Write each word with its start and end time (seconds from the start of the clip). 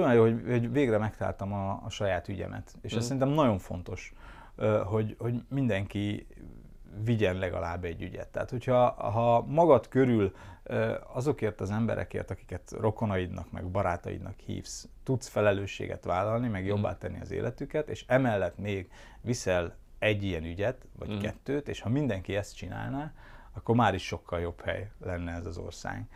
Olyan 0.00 0.14
jó, 0.14 0.22
hogy, 0.22 0.42
hogy 0.46 0.72
végre 0.72 0.98
megtaláltam 0.98 1.52
a, 1.52 1.82
a 1.84 1.90
saját 1.90 2.28
ügyemet, 2.28 2.74
és 2.80 2.94
mm. 2.94 2.98
ez 2.98 3.04
szerintem 3.04 3.28
nagyon 3.28 3.58
fontos, 3.58 4.12
hogy, 4.84 5.16
hogy 5.18 5.42
mindenki 5.48 6.26
vigyen 7.04 7.36
legalább 7.36 7.84
egy 7.84 8.02
ügyet. 8.02 8.28
Tehát, 8.28 8.50
hogyha 8.50 8.90
ha 8.90 9.44
magad 9.46 9.88
körül 9.88 10.32
azokért 11.12 11.60
az 11.60 11.70
emberekért, 11.70 12.30
akiket 12.30 12.72
rokonaidnak, 12.80 13.52
meg 13.52 13.70
barátaidnak 13.70 14.38
hívsz, 14.38 14.88
tudsz 15.02 15.28
felelősséget 15.28 16.04
vállalni, 16.04 16.48
meg 16.48 16.66
jobbá 16.66 16.98
tenni 16.98 17.20
az 17.20 17.30
életüket, 17.30 17.88
és 17.88 18.04
emellett 18.06 18.58
még 18.58 18.90
viszel 19.20 19.76
egy 19.98 20.22
ilyen 20.22 20.44
ügyet, 20.44 20.86
vagy 20.98 21.12
mm. 21.12 21.18
kettőt, 21.18 21.68
és 21.68 21.80
ha 21.80 21.88
mindenki 21.88 22.36
ezt 22.36 22.56
csinálná, 22.56 23.12
akkor 23.52 23.74
már 23.74 23.94
is 23.94 24.06
sokkal 24.06 24.40
jobb 24.40 24.60
hely 24.60 24.90
lenne 25.00 25.32
ez 25.32 25.46
az 25.46 25.58
ország. 25.58 26.08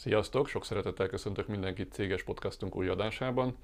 Sziasztok! 0.00 0.48
Sok 0.48 0.64
szeretettel 0.64 1.06
köszöntök 1.06 1.46
mindenkit 1.46 1.92
céges 1.92 2.22
podcastunk 2.22 2.76
új 2.76 2.88
adásában. 2.88 3.56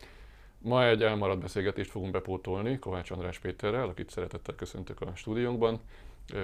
Ma 0.59 0.87
egy 0.87 1.03
elmaradt 1.03 1.41
beszélgetést 1.41 1.91
fogunk 1.91 2.13
bepótolni 2.13 2.79
Kovács 2.79 3.11
András 3.11 3.39
Péterrel, 3.39 3.89
akit 3.89 4.11
szeretettel 4.11 4.55
köszöntök 4.55 5.01
a 5.01 5.13
stúdiónkban. 5.15 5.81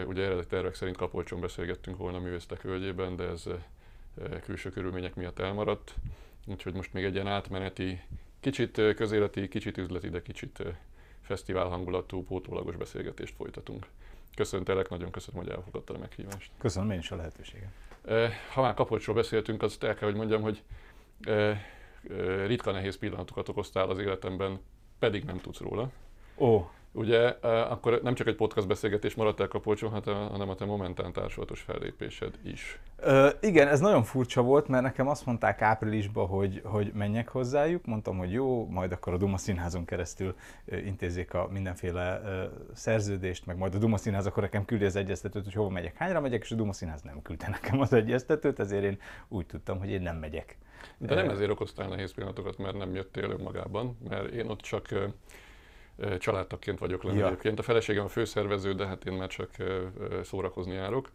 Ugye 0.07 0.23
eredeti 0.25 0.47
tervek 0.47 0.75
szerint 0.75 0.97
Kapolcson 0.97 1.41
beszélgettünk 1.41 1.97
volna 1.97 2.19
művésztek 2.19 2.63
völgyében, 2.63 3.17
de 3.17 3.25
ez 3.25 3.45
külső 4.43 4.71
körülmények 4.71 5.15
miatt 5.15 5.39
elmaradt. 5.39 5.95
Úgyhogy 6.47 6.75
most 6.75 6.93
még 6.93 7.05
egy 7.05 7.15
ilyen 7.15 7.27
átmeneti, 7.27 8.01
kicsit 8.41 8.95
közéleti, 8.95 9.49
kicsit 9.49 9.79
üzleti, 9.79 10.09
de 10.09 10.23
kicsit 10.23 10.63
fesztivál 11.21 11.67
hangulatú, 11.67 12.25
pótólagos 12.25 12.77
beszélgetést 12.77 13.35
folytatunk. 13.35 13.87
Köszöntelek, 14.35 14.89
nagyon 14.89 15.11
köszönöm, 15.11 15.43
hogy 15.43 15.51
elfogadtad 15.51 15.97
a 15.97 15.99
meghívást. 15.99 16.51
Köszönöm 16.59 16.91
én 16.91 16.99
is 16.99 17.11
a 17.11 17.17
lehetőséget. 17.17 17.73
Ha 18.53 18.63
már 18.63 18.75
kapocsról 18.75 19.17
beszéltünk, 19.17 19.63
azt 19.63 19.85
el 19.85 19.95
kell, 19.95 20.09
hogy 20.09 20.17
mondjam, 20.17 20.43
hogy 20.43 20.63
ritka 22.47 22.71
nehéz 22.73 22.99
pillanatokat 22.99 23.49
okoztál 23.49 23.91
az 23.91 23.99
életemben, 23.99 24.61
pedig 24.99 25.25
nem 25.25 25.39
tudsz 25.39 25.61
róla. 25.61 25.91
Ó 26.39 26.71
ugye 26.93 27.29
akkor 27.45 28.01
nem 28.03 28.15
csak 28.15 28.27
egy 28.27 28.35
podcast 28.35 28.67
beszélgetés 28.67 29.15
maradt 29.15 29.41
el 29.41 29.49
Kapolcson, 29.49 29.91
hanem 30.31 30.49
a 30.49 30.55
te 30.55 30.65
momentán 30.65 31.13
társulatos 31.13 31.61
fellépésed 31.61 32.39
is. 32.45 32.81
Ö, 32.97 33.29
igen, 33.41 33.69
ez 33.69 33.81
nagyon 33.81 34.03
furcsa 34.03 34.43
volt, 34.43 34.69
mert 34.69 34.83
nekem 34.83 35.09
azt 35.09 35.27
mondták 35.27 35.63
áprilisban, 35.63 36.27
hogy, 36.27 36.61
hogy 36.65 36.93
menjek 36.95 37.29
hozzájuk, 37.29 37.87
mondtam, 37.87 38.19
hogy 38.19 38.33
jó, 38.33 38.67
majd 38.67 38.93
akkor 38.93 39.13
a 39.13 39.17
Duma 39.17 39.37
Színházon 39.37 39.85
keresztül 39.85 40.35
intézzék 40.67 41.35
a 41.35 41.49
mindenféle 41.53 42.21
szerződést, 42.75 43.47
meg 43.47 43.57
majd 43.57 43.75
a 43.75 43.79
Duma 43.79 43.97
Színház 43.97 44.27
akkor 44.27 44.43
nekem 44.43 44.65
küldi 44.65 44.85
az 44.85 44.97
egyeztetőt, 44.97 45.45
hogy 45.45 45.55
hova 45.55 45.69
megyek, 45.69 45.97
hányra 45.97 46.21
megyek, 46.21 46.43
és 46.43 46.51
a 46.51 46.55
Duma 46.55 46.73
Színház 46.73 47.03
nem 47.03 47.23
küldte 47.23 47.49
nekem 47.49 47.81
az 47.81 47.93
egyeztetőt, 47.93 48.59
ezért 48.59 48.85
én 48.85 48.99
úgy 49.29 49.47
tudtam, 49.47 49.79
hogy 49.79 49.91
én 49.91 50.03
nem 50.03 50.17
megyek. 50.17 50.59
De 50.99 51.15
nem 51.15 51.29
ezért 51.29 51.51
okoztál 51.51 51.89
nehéz 51.89 52.15
pillanatokat, 52.15 52.59
mert 52.59 52.77
nem 52.77 52.95
jöttél 52.95 53.31
önmagában, 53.31 53.99
mert 54.09 54.31
én 54.31 54.49
ott 54.49 54.61
csak 54.61 54.89
családtagként 56.19 56.79
vagyok 56.79 57.03
lenni 57.03 57.19
ja. 57.19 57.27
egyébként. 57.27 57.59
A 57.59 57.63
feleségem 57.63 58.05
a 58.05 58.09
főszervező, 58.09 58.73
de 58.73 58.87
hát 58.87 59.05
én 59.05 59.13
már 59.13 59.29
csak 59.29 59.51
szórakozni 60.23 60.75
járok. 60.75 61.11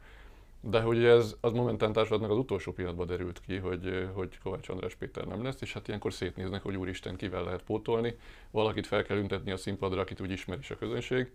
De 0.62 0.82
hogy 0.82 1.06
ez 1.06 1.36
az 1.42 1.52
momentán 1.52 1.94
társadalomnak 1.94 2.32
az 2.32 2.38
utolsó 2.38 2.72
pillanatban 2.72 3.08
derült 3.08 3.42
ki, 3.48 3.58
hogy, 3.58 4.08
hogy 4.14 4.38
Kovács 4.44 4.70
András 4.70 4.96
Péter 4.96 5.26
nem 5.26 5.44
lesz, 5.44 5.62
és 5.62 5.74
hát 5.74 5.88
ilyenkor 5.88 6.14
szétnéznek, 6.14 6.62
hogy 6.64 6.76
úristen, 6.76 7.16
kivel 7.16 7.44
lehet 7.44 7.64
pótolni. 7.64 8.18
Valakit 8.52 8.88
fel 8.88 9.04
kell 9.04 9.18
üntetni 9.18 9.52
a 9.52 9.58
színpadra, 9.58 10.02
akit 10.02 10.22
úgy 10.22 10.32
ismer 10.32 10.58
is 10.60 10.72
a 10.72 10.78
közönség, 10.78 11.32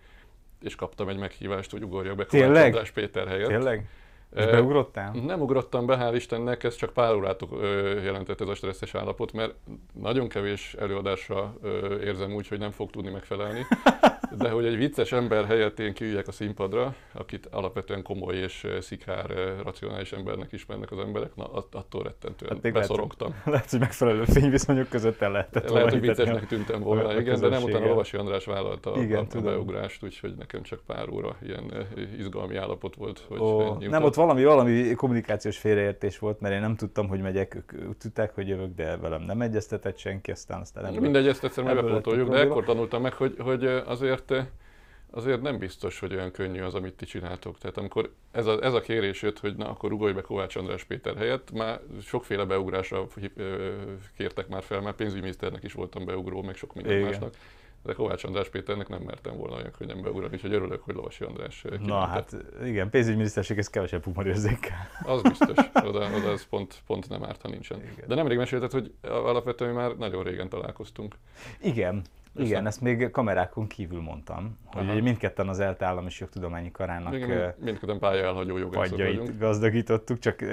és 0.63 0.75
kaptam 0.75 1.09
egy 1.09 1.19
meghívást, 1.19 1.71
hogy 1.71 1.83
ugorjak 1.85 2.17
be 2.17 2.25
Kovács 2.25 2.45
Tényleg? 2.45 2.65
András 2.65 2.91
Péter 2.91 3.29
helyett. 3.29 3.49
Tényleg? 3.49 3.89
És 4.37 4.45
beugrottál? 4.45 5.13
Nem 5.13 5.41
ugrottam 5.41 5.87
be, 5.87 5.97
hál' 6.01 6.15
Istennek, 6.15 6.65
ez 6.65 6.75
csak 6.75 6.93
pár 6.93 7.15
órát 7.15 7.41
jelentett 8.03 8.41
ez 8.41 8.49
a 8.49 8.55
stresszes 8.55 8.95
állapot, 8.95 9.33
mert 9.33 9.55
nagyon 9.93 10.29
kevés 10.29 10.75
előadásra 10.75 11.55
érzem 12.01 12.33
úgy, 12.33 12.49
hogy 12.49 12.59
nem 12.59 12.71
fog 12.71 12.91
tudni 12.91 13.11
megfelelni. 13.11 13.67
De 14.39 14.51
hogy 14.51 14.65
egy 14.65 14.77
vicces 14.77 15.13
ember 15.13 15.45
helyett 15.45 15.79
én 15.79 15.93
kiüljek 15.93 16.29
a 16.29 16.33
színpadra, 16.33 16.95
akit 17.13 17.47
alapvetően 17.51 18.03
komoly 18.03 18.37
és 18.37 18.67
szikár, 18.81 19.31
racionális 19.63 20.13
embernek 20.13 20.53
ismernek 20.53 20.91
az 20.91 20.99
emberek, 20.99 21.35
na 21.35 21.51
attól 21.71 22.03
rettentően 22.03 22.61
hát 22.63 22.73
beszorogtam. 22.73 23.35
Lehet, 23.45 23.71
hogy 23.71 23.81
megfelelő 23.81 24.25
fényviszonyok 24.25 24.89
között 24.89 25.21
el 25.21 25.31
lehetett 25.31 25.71
Lehet, 25.71 25.91
hogy 25.91 26.01
viccesnek 26.01 26.47
tűntem 26.47 26.81
volna, 26.81 27.21
igen, 27.21 27.41
de 27.41 27.49
nem 27.49 27.63
utána 27.63 27.87
Lovasi 27.87 28.17
András 28.17 28.45
vállalta 28.45 28.93
igen, 28.97 29.27
a, 29.35 29.37
a 29.37 29.41
beugrást, 29.41 30.05
úgyhogy 30.05 30.35
nekem 30.35 30.63
csak 30.63 30.81
pár 30.87 31.09
óra 31.09 31.37
ilyen 31.43 31.87
izgalmi 32.19 32.57
állapot 32.57 32.95
volt. 32.95 33.25
Hogy 33.29 33.41
Ó, 33.41 33.77
nem, 33.79 34.03
ott 34.03 34.15
valami, 34.15 34.45
valami 34.45 34.95
kommunikációs 34.95 35.59
félreértés 35.59 36.19
volt, 36.19 36.41
mert 36.41 36.55
én 36.55 36.61
nem 36.61 36.77
tudtam, 36.77 37.09
hogy 37.09 37.21
megyek, 37.21 37.65
ők 37.73 37.97
tudták, 37.99 38.35
hogy 38.35 38.49
jövök, 38.49 38.75
de 38.75 38.97
velem 38.97 39.23
nem 39.23 39.41
egyeztetett 39.41 39.99
senki, 39.99 40.31
aztán 40.31 40.61
aztán 40.61 40.83
nem. 40.83 41.03
Mindegy, 41.03 41.27
ezt 41.27 41.45
egyszer 41.45 41.65
megbepótoljuk, 41.65 42.29
de 42.29 42.39
ekkor 42.39 42.65
tanultam 42.65 43.03
meg, 43.03 43.13
hogy, 43.13 43.35
hogy 43.39 43.65
azért 43.65 44.22
azért 45.11 45.43
nem 45.43 45.59
biztos, 45.59 45.99
hogy 45.99 46.15
olyan 46.15 46.31
könnyű 46.31 46.61
az, 46.61 46.75
amit 46.75 46.95
ti 46.95 47.05
csináltok. 47.05 47.59
Tehát 47.59 47.77
amikor 47.77 48.13
ez 48.31 48.47
a, 48.47 48.63
ez 48.63 48.75
a 48.75 48.81
kérés 48.81 49.23
jött, 49.23 49.39
hogy 49.39 49.57
na 49.57 49.69
akkor 49.69 49.93
ugolj 49.93 50.13
be 50.13 50.21
Kovács 50.21 50.57
András 50.57 50.85
Péter 50.85 51.17
helyett, 51.17 51.53
már 51.53 51.81
sokféle 52.03 52.45
beugrásra 52.45 53.07
kértek 54.17 54.49
már 54.49 54.63
fel, 54.63 54.81
már 54.81 54.95
pénzügyminiszternek 54.95 55.63
is 55.63 55.73
voltam 55.73 56.05
beugró, 56.05 56.43
meg 56.43 56.55
sok 56.55 56.75
minden 56.75 56.93
Igen. 56.93 57.05
másnak 57.05 57.35
de 57.83 57.93
Kovács 57.93 58.25
András 58.25 58.49
Péternek 58.49 58.89
nem 58.89 59.03
mertem 59.03 59.37
volna 59.37 59.57
olyan 59.57 59.71
könnyen 59.79 60.03
beugrani, 60.03 60.35
úgyhogy 60.35 60.53
örülök, 60.53 60.83
hogy 60.83 60.95
Lovasi 60.95 61.25
András 61.25 61.61
kimentett. 61.61 61.87
Na 61.87 62.07
hát 62.07 62.37
igen, 62.65 62.91
pénzügyminiszterség 62.91 63.59
ez 63.59 63.71
kevesebb 63.71 64.05
humorérzékkel. 64.05 64.89
Az 65.05 65.23
biztos, 65.23 65.57
oda, 65.75 66.11
oda 66.17 66.31
ez 66.31 66.47
pont, 66.47 66.83
pont 66.87 67.09
nem 67.09 67.25
árt, 67.25 67.43
ha 67.43 67.49
nincsen. 67.49 67.81
Igen. 67.81 68.05
De 68.09 68.15
nemrég 68.15 68.37
mesélted, 68.37 68.71
hogy 68.71 68.93
alapvetően 69.01 69.75
már 69.75 69.97
nagyon 69.97 70.23
régen 70.23 70.49
találkoztunk. 70.49 71.15
Igen, 71.63 72.03
igen, 72.37 72.67
ezt 72.67 72.81
még 72.81 73.11
kamerákon 73.11 73.67
kívül 73.67 74.01
mondtam, 74.01 74.59
hogy 74.65 74.89
Aha. 74.89 75.01
mindketten 75.01 75.49
az 75.49 75.61
ELTE 75.61 75.87
Állam 75.87 76.07
és 76.07 76.21
Jogtudományi 76.21 76.71
Karának 76.71 77.15
Igen, 77.15 77.55
mindketten 77.59 77.99
pálya 77.99 78.25
elhagyó 78.25 78.57
jogászok 78.57 78.99
vagyunk. 78.99 79.39
gazdagítottuk, 79.39 80.19
csak 80.19 80.45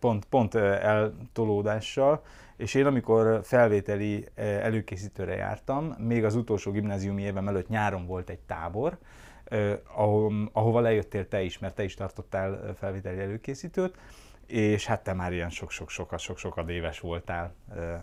pont, 0.00 0.24
pont 0.24 0.54
eltolódással, 0.54 2.22
és 2.56 2.74
én 2.74 2.86
amikor 2.86 3.40
felvételi 3.42 4.26
előkészítőre 4.34 5.34
jártam, 5.34 5.94
még 5.98 6.24
az 6.24 6.34
utolsó 6.34 6.70
gimnáziumi 6.70 7.22
évem 7.22 7.48
előtt 7.48 7.68
nyáron 7.68 8.06
volt 8.06 8.30
egy 8.30 8.38
tábor, 8.38 8.98
ahova 10.52 10.80
lejöttél 10.80 11.28
te 11.28 11.42
is, 11.42 11.58
mert 11.58 11.74
te 11.74 11.84
is 11.84 11.94
tartottál 11.94 12.74
felvételi 12.78 13.18
előkészítőt, 13.18 13.96
és 14.48 14.86
hát 14.86 15.02
te 15.02 15.12
már 15.12 15.32
ilyen 15.32 15.50
sok-sok-sokat, 15.50 16.18
sok-sokat 16.18 16.68
éves 16.68 17.00
voltál 17.00 17.54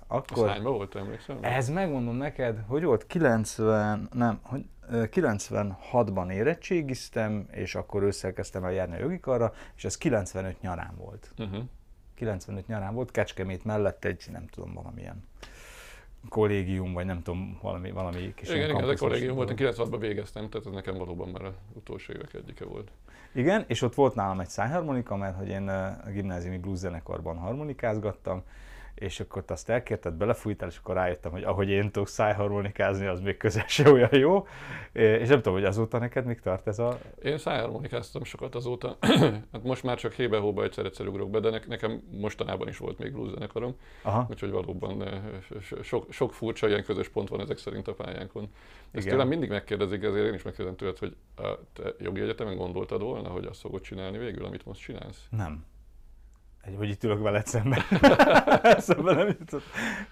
akkor. 0.08 0.48
Ez 0.48 0.54
hányban 0.54 0.74
volt, 0.74 0.96
emlékszem? 0.96 1.38
Ez 1.42 1.70
megmondom 1.70 2.16
neked, 2.16 2.64
hogy 2.68 2.84
volt 2.84 3.08
90, 3.08 4.10
nem, 4.14 4.40
hogy 4.42 4.66
96-ban 4.92 6.32
érettségiztem, 6.32 7.48
és 7.52 7.76
akkor 7.76 8.04
ősszel 8.04 8.34
kezdtem 8.34 8.64
el 8.64 8.72
járni 8.72 8.96
a 8.96 9.00
jogikarra, 9.00 9.54
és 9.76 9.86
ez 9.86 9.98
95 9.98 10.62
nyarán 10.62 10.96
volt. 10.98 11.32
Uh-huh. 11.38 11.64
95 12.16 12.68
nyarán 12.68 12.94
volt, 12.94 13.12
Kecskemét 13.12 13.64
mellett 13.64 14.06
egy, 14.06 14.24
nem 14.32 14.48
tudom, 14.48 14.74
valamilyen 14.74 15.24
kollégium, 16.30 16.94
vagy 16.94 17.06
nem 17.06 17.22
tudom, 17.22 17.60
valami, 17.62 17.92
valami 17.92 18.34
kis 18.36 18.50
Igen, 18.50 18.70
igen, 18.70 18.84
ez 18.84 18.90
a 18.90 18.96
kollégium 18.96 19.36
volt, 19.36 19.50
én 19.50 19.56
96-ban 19.60 19.98
végeztem, 20.00 20.50
tehát 20.50 20.68
ez 20.68 20.74
nekem 20.74 20.98
valóban 20.98 21.30
már 21.30 21.44
az 21.44 21.54
utolsó 21.74 22.14
évek 22.14 22.34
egyike 22.34 22.66
volt. 22.66 22.92
Igen, 23.36 23.64
és 23.68 23.82
ott 23.82 23.94
volt 23.96 24.16
nálam 24.16 24.40
egy 24.40 24.48
szájharmonika, 24.48 25.16
mert 25.16 25.38
hogy 25.38 25.48
én 25.48 25.68
a 25.68 26.10
gimnáziumi 26.12 26.58
blues 26.58 26.78
zenekarban 26.78 27.38
harmonikázgattam, 27.38 28.44
és 28.96 29.20
akkor 29.20 29.46
te 29.46 29.54
azt 29.54 29.70
elkérted, 29.70 30.14
belefújtál, 30.14 30.70
és 30.70 30.78
akkor 30.78 30.96
rájöttem, 30.96 31.32
hogy 31.32 31.44
ahogy 31.44 31.70
én 31.70 31.92
tudok 31.92 32.08
szájharmonikázni, 32.08 33.06
az 33.06 33.20
még 33.20 33.38
közel 33.38 33.68
se 33.68 33.92
olyan 33.92 34.16
jó. 34.16 34.48
És 34.92 35.28
nem 35.28 35.38
tudom, 35.38 35.54
hogy 35.54 35.64
azóta 35.64 35.98
neked 35.98 36.26
még 36.26 36.40
tart 36.40 36.68
ez 36.68 36.80
a... 36.80 37.00
Én 37.24 37.38
szájharmonikáztam 37.38 38.24
sokat 38.24 38.56
azóta. 38.56 38.98
hát 39.52 39.64
most 39.64 39.84
már 39.84 39.98
csak 39.98 40.14
hébe-hóba 40.14 40.64
egyszer-egyszer 40.64 41.08
ugrok 41.08 41.30
be, 41.30 41.40
de 41.40 41.62
nekem 41.68 42.02
mostanában 42.12 42.68
is 42.68 42.78
volt 42.78 42.98
még 42.98 43.12
blues 43.12 43.32
zenekarom. 43.32 43.76
Aha. 44.02 44.28
Úgyhogy 44.30 44.52
valóban 44.52 45.04
sok, 45.82 46.12
sok 46.14 46.34
furcsa 46.34 46.68
ilyen 46.68 46.84
közös 46.84 47.10
pont 47.10 47.30
van 47.30 47.42
ezek 47.42 47.58
szerint 47.58 47.88
a 47.88 47.94
pályánkon. 47.94 48.50
Ezt 48.92 49.08
tőlem 49.08 49.28
mindig 49.28 49.50
megkérdezik, 49.50 50.04
ezért 50.04 50.28
én 50.28 50.34
is 50.34 50.44
megkérdezem 50.44 50.76
tőled, 50.76 50.98
hogy 50.98 51.16
a 51.36 51.60
te 51.74 51.94
jogi 52.00 52.22
egyetemen 52.22 52.58
gondoltad 52.58 53.02
volna, 53.02 53.30
hogy 53.30 53.46
azt 53.46 53.60
fogod 53.60 53.82
csinálni 53.82 54.18
végül, 54.18 54.46
amit 54.46 54.66
most 54.66 54.82
csinálsz? 54.82 55.28
Nem. 55.30 55.66
Egy, 56.66 56.76
hogy 56.78 56.90
itt 56.90 57.04
ülök 57.04 57.22
veled 57.22 57.46
szemben. 57.46 57.80
szemben 58.78 59.16
nem 59.16 59.28
jutott. 59.28 59.64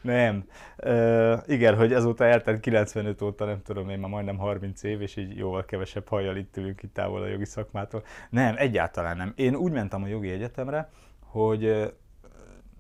Nem. 0.02 0.46
Uh, 0.78 1.38
igen, 1.48 1.76
hogy 1.76 1.94
ezóta 1.94 2.26
eltelt 2.26 2.60
95 2.60 3.22
óta, 3.22 3.46
nem 3.46 3.62
tudom 3.62 3.90
én, 3.90 4.00
már 4.00 4.10
majdnem 4.10 4.38
30 4.38 4.84
év, 4.84 5.02
és 5.02 5.16
így 5.16 5.38
jóval 5.38 5.66
kevesebb 5.66 6.08
hajjal 6.08 6.38
itt 6.38 6.58
ülünk 6.58 6.84
itt 6.84 6.94
távol 6.94 7.22
a 7.22 7.28
jogi 7.28 7.46
szakmától. 7.46 8.04
Nem, 8.30 8.56
egyáltalán 8.58 9.18
nem. 9.18 9.34
Én 9.36 9.56
úgy 9.56 9.72
mentem 9.72 10.04
a 10.04 10.08
jogi 10.08 10.30
egyetemre, 10.30 10.90
hogy 11.20 11.94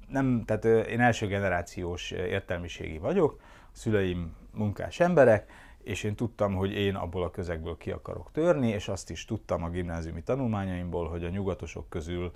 nem, 0.07 0.43
tehát 0.45 0.65
én 0.87 0.99
első 0.99 1.27
generációs 1.27 2.11
értelmiségi 2.11 2.97
vagyok, 2.97 3.41
a 3.41 3.69
szüleim 3.71 4.35
munkás 4.51 4.99
emberek, 4.99 5.51
és 5.83 6.03
én 6.03 6.15
tudtam, 6.15 6.55
hogy 6.55 6.71
én 6.71 6.95
abból 6.95 7.23
a 7.23 7.31
közegből 7.31 7.77
ki 7.77 7.91
akarok 7.91 8.31
törni, 8.31 8.67
és 8.67 8.87
azt 8.87 9.09
is 9.09 9.25
tudtam 9.25 9.63
a 9.63 9.69
gimnáziumi 9.69 10.23
tanulmányaimból, 10.23 11.09
hogy 11.09 11.23
a 11.23 11.29
nyugatosok 11.29 11.89
közül 11.89 12.31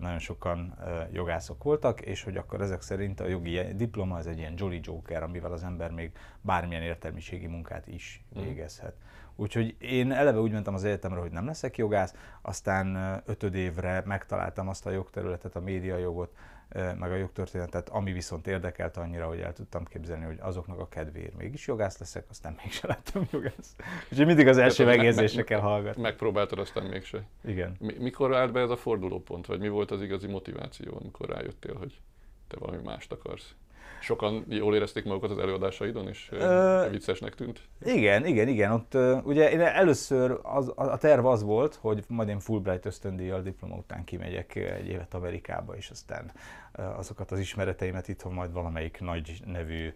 nagyon 0.00 0.18
sokan 0.18 0.74
jogászok 1.12 1.62
voltak, 1.62 2.00
és 2.00 2.22
hogy 2.22 2.36
akkor 2.36 2.60
ezek 2.60 2.82
szerint 2.82 3.20
a 3.20 3.26
jogi 3.26 3.60
diploma 3.74 4.18
ez 4.18 4.26
egy 4.26 4.38
ilyen 4.38 4.54
jolly 4.56 4.80
joker, 4.82 5.22
amivel 5.22 5.52
az 5.52 5.62
ember 5.62 5.90
még 5.90 6.12
bármilyen 6.40 6.82
értelmiségi 6.82 7.46
munkát 7.46 7.86
is 7.86 8.24
mhm. 8.34 8.44
végezhet. 8.44 8.94
Úgyhogy 9.36 9.76
én 9.78 10.12
eleve 10.12 10.40
úgy 10.40 10.52
mentem 10.52 10.74
az 10.74 10.84
egyetemre, 10.84 11.20
hogy 11.20 11.30
nem 11.30 11.46
leszek 11.46 11.76
jogász, 11.76 12.14
aztán 12.42 13.22
ötöd 13.26 13.54
évre 13.54 14.02
megtaláltam 14.06 14.68
azt 14.68 14.86
a 14.86 14.90
jogterületet, 14.90 15.56
a 15.56 15.60
médiajogot, 15.60 16.36
meg 16.74 17.10
a 17.10 17.14
jogtörténetet, 17.14 17.88
ami 17.88 18.12
viszont 18.12 18.46
érdekelt 18.46 18.96
annyira, 18.96 19.26
hogy 19.26 19.40
el 19.40 19.52
tudtam 19.52 19.84
képzelni, 19.84 20.24
hogy 20.24 20.38
azoknak 20.40 20.78
a 20.78 20.88
kedvéért 20.88 21.36
mégis 21.36 21.66
jogász 21.66 21.98
leszek, 21.98 22.24
aztán 22.30 22.56
mégsem 22.62 22.90
lettem 22.90 23.28
jogász. 23.32 23.76
Úgyhogy 24.10 24.26
mindig 24.26 24.46
az 24.46 24.58
első 24.58 24.84
megérzésre 24.84 25.44
kell 25.44 25.60
hallgatni. 25.60 26.02
Megpróbáltad, 26.02 26.58
aztán 26.58 26.86
mégse. 26.86 27.22
Igen. 27.44 27.76
Mi, 27.78 27.94
mikor 27.98 28.34
állt 28.34 28.52
be 28.52 28.60
ez 28.60 28.70
a 28.70 28.76
fordulópont, 28.76 29.46
vagy 29.46 29.60
mi 29.60 29.68
volt 29.68 29.90
az 29.90 30.02
igazi 30.02 30.26
motiváció, 30.26 30.96
amikor 31.00 31.28
rájöttél, 31.28 31.74
hogy 31.74 32.00
te 32.48 32.56
valami 32.58 32.82
mást 32.82 33.12
akarsz? 33.12 33.54
Sokan 34.00 34.44
jól 34.48 34.74
érezték 34.74 35.04
magukat 35.04 35.30
az 35.30 35.38
előadásaidon, 35.38 36.08
és 36.08 36.28
Ö, 36.32 36.86
viccesnek 36.90 37.34
tűnt? 37.34 37.60
Igen, 37.84 38.26
igen, 38.26 38.48
igen. 38.48 38.72
Ott 38.72 38.94
ugye 39.24 39.50
én 39.50 39.60
először 39.60 40.38
az, 40.42 40.72
a 40.74 40.98
terv 40.98 41.26
az 41.26 41.42
volt, 41.42 41.74
hogy 41.74 42.04
majd 42.08 42.28
én 42.28 42.40
Fulbright 42.40 42.86
ösztöndíjjal 42.86 43.42
diploma 43.42 43.76
után 43.76 44.04
kimegyek 44.04 44.54
egy 44.54 44.88
évet 44.88 45.14
Amerikába, 45.14 45.76
és 45.76 45.90
aztán 45.90 46.32
azokat 46.72 47.30
az 47.30 47.38
ismereteimet 47.38 48.08
itthon 48.08 48.32
majd 48.32 48.52
valamelyik 48.52 49.00
nagy 49.00 49.40
nevű 49.44 49.92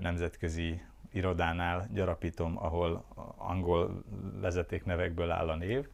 nemzetközi 0.00 0.80
irodánál 1.12 1.88
gyarapítom, 1.92 2.58
ahol 2.58 3.04
angol 3.36 4.02
vezetéknevekből 4.40 5.30
áll 5.30 5.48
a 5.48 5.56
név 5.56 5.86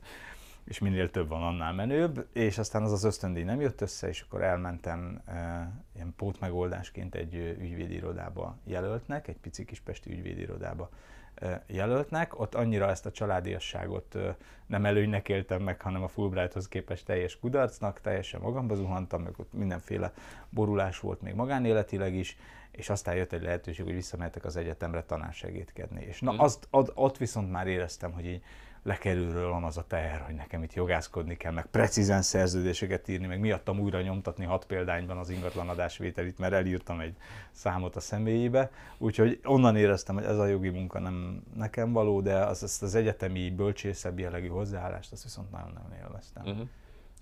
és 0.69 0.79
minél 0.79 1.11
több 1.11 1.29
van, 1.29 1.43
annál 1.43 1.73
menőbb, 1.73 2.27
és 2.33 2.59
aztán 2.59 2.83
az 2.83 2.93
az 2.93 3.05
ösztöndíj 3.05 3.43
nem 3.43 3.61
jött 3.61 3.81
össze, 3.81 4.09
és 4.09 4.21
akkor 4.21 4.43
elmentem 4.43 5.23
e, 5.27 5.71
ilyen 5.95 6.15
pótmegoldásként 6.17 7.15
egy 7.15 7.35
ügyvédirodába 7.35 8.59
jelöltnek, 8.65 9.29
egy 9.29 9.37
pici 9.37 9.65
kis 9.65 9.81
pesti 9.81 10.11
ügyvédirodába 10.11 10.91
e, 11.35 11.65
jelöltnek. 11.67 12.41
Ott 12.41 12.55
annyira 12.55 12.89
ezt 12.89 13.07
a 13.07 13.11
családiasságot 13.11 14.15
e, 14.15 14.37
nem 14.67 14.85
előnynek 14.85 15.29
éltem 15.29 15.63
meg, 15.63 15.81
hanem 15.81 16.03
a 16.03 16.09
Fulbrighthoz 16.09 16.69
képest 16.69 17.05
teljes 17.05 17.39
kudarcnak, 17.39 18.01
teljesen 18.01 18.41
magamba 18.41 18.75
zuhantam, 18.75 19.23
meg 19.23 19.33
ott 19.37 19.53
mindenféle 19.53 20.13
borulás 20.51 21.01
volt 21.01 21.21
még 21.21 21.35
magánéletileg 21.35 22.15
is, 22.15 22.37
és 22.71 22.91
aztán 22.91 23.15
jött 23.15 23.33
egy 23.33 23.43
lehetőség, 23.43 23.85
hogy 23.85 23.95
visszamehetek 23.95 24.45
az 24.45 24.57
egyetemre 24.57 25.03
tanársegédkedni. 25.03 26.05
És 26.05 26.21
na, 26.21 26.33
mhm. 26.33 26.41
azt, 26.41 26.67
ott, 26.71 26.91
ott 26.95 27.17
viszont 27.17 27.51
már 27.51 27.67
éreztem, 27.67 28.13
hogy 28.13 28.27
így 28.27 28.43
lekerülről 28.83 29.49
van 29.49 29.65
az 29.65 29.77
a 29.77 29.87
teher, 29.87 30.21
hogy 30.21 30.35
nekem 30.35 30.63
itt 30.63 30.75
jogászkodni 30.75 31.37
kell, 31.37 31.53
meg 31.53 31.67
precízen 31.67 32.23
szerződéseket 32.23 33.09
írni, 33.09 33.27
meg 33.27 33.41
miattam 33.41 33.81
újra 33.81 34.01
nyomtatni 34.01 34.45
hat 34.45 34.65
példányban 34.65 35.19
az 35.19 35.31
ingatlan 35.31 35.69
adásvételit, 35.69 36.39
mert 36.39 36.53
elírtam 36.53 37.01
egy 37.01 37.17
számot 37.51 37.97
a 37.97 38.01
személyébe. 38.01 38.71
Úgyhogy 38.99 39.41
onnan 39.45 39.77
éreztem, 39.77 40.15
hogy 40.15 40.25
ez 40.25 40.39
a 40.39 40.47
jogi 40.47 40.69
munka 40.69 40.99
nem 40.99 41.43
nekem 41.55 41.93
való, 41.93 42.21
de 42.21 42.37
az, 42.37 42.63
az, 42.63 42.83
az 42.83 42.95
egyetemi 42.95 43.51
bölcsészebb 43.51 44.19
jellegű 44.19 44.49
hozzáállást, 44.49 45.13
azt 45.13 45.23
viszont 45.23 45.51
nagyon-nagyon 45.51 45.93
élveztem. 45.93 46.43
Uh-huh. 46.47 46.69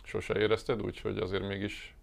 Sose 0.02 0.38
érezted 0.38 0.82
úgy, 0.82 1.00
hogy 1.00 1.18
azért 1.18 1.46
mégis 1.46 1.96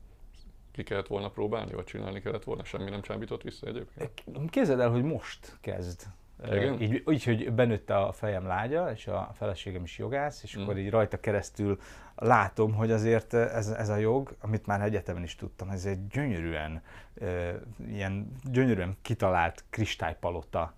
ki 0.71 0.83
kellett 0.83 1.07
volna 1.07 1.29
próbálni, 1.29 1.73
vagy 1.73 1.85
csinálni 1.85 2.21
kellett 2.21 2.43
volna, 2.43 2.63
semmi 2.63 2.89
nem 2.89 3.01
csábított 3.01 3.41
vissza 3.41 3.67
egyébként? 3.67 4.49
Képzeld 4.49 4.79
el, 4.79 4.89
hogy 4.89 5.03
most 5.03 5.57
kezd 5.61 6.01
igen? 6.47 6.81
Így, 6.81 7.03
így, 7.09 7.23
hogy 7.23 7.53
benőtte 7.53 7.97
a 7.97 8.11
fejem 8.11 8.45
lágya, 8.45 8.91
és 8.91 9.07
a 9.07 9.31
feleségem 9.33 9.83
is 9.83 9.97
jogász, 9.97 10.43
és 10.43 10.57
mm. 10.57 10.61
akkor 10.61 10.77
így 10.77 10.89
rajta 10.89 11.19
keresztül 11.19 11.79
látom, 12.15 12.73
hogy 12.73 12.91
azért 12.91 13.33
ez, 13.33 13.67
ez 13.67 13.89
a 13.89 13.95
jog, 13.95 14.35
amit 14.41 14.65
már 14.65 14.81
egyetemen 14.81 15.23
is 15.23 15.35
tudtam, 15.35 15.69
ez 15.69 15.85
egy 15.85 16.07
gyönyörűen, 16.07 16.81
e, 17.21 17.53
ilyen 17.87 18.31
gyönyörűen 18.43 18.97
kitalált 19.01 19.63
kristálypalota, 19.69 20.73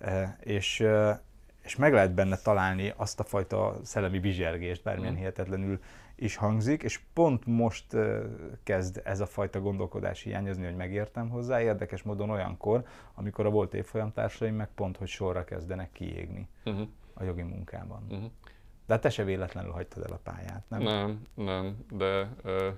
e, 0.00 0.36
és, 0.40 0.84
és 1.62 1.76
meg 1.76 1.92
lehet 1.92 2.14
benne 2.14 2.36
találni 2.36 2.92
azt 2.96 3.20
a 3.20 3.24
fajta 3.24 3.76
szellemi 3.82 4.18
bizsergést, 4.18 4.82
bármilyen 4.82 5.12
uh-huh. 5.12 5.26
hihetetlenül 5.26 5.80
is 6.14 6.36
hangzik, 6.36 6.82
és 6.82 7.00
pont 7.12 7.46
most 7.46 7.96
kezd 8.62 9.00
ez 9.04 9.20
a 9.20 9.26
fajta 9.26 9.60
gondolkodás 9.60 10.22
hiányozni, 10.22 10.64
hogy 10.64 10.76
megértem 10.76 11.28
hozzá, 11.28 11.62
érdekes 11.62 12.02
módon 12.02 12.30
olyankor, 12.30 12.84
amikor 13.14 13.46
a 13.46 13.50
volt 13.50 13.74
évfolyamtársaim 13.74 14.54
meg 14.54 14.68
pont, 14.74 14.96
hogy 14.96 15.08
sorra 15.08 15.44
kezdenek 15.44 15.92
kiégni 15.92 16.48
uh-huh. 16.64 16.88
a 17.14 17.24
jogi 17.24 17.42
munkában. 17.42 18.06
Uh-huh. 18.10 18.30
De 18.86 18.98
te 18.98 19.10
se 19.10 19.24
véletlenül 19.24 19.70
hagytad 19.70 20.04
el 20.04 20.12
a 20.12 20.20
pályát, 20.22 20.64
nem? 20.68 20.82
Nem, 20.82 21.22
nem, 21.34 21.76
de 21.90 22.28
uh, 22.44 22.74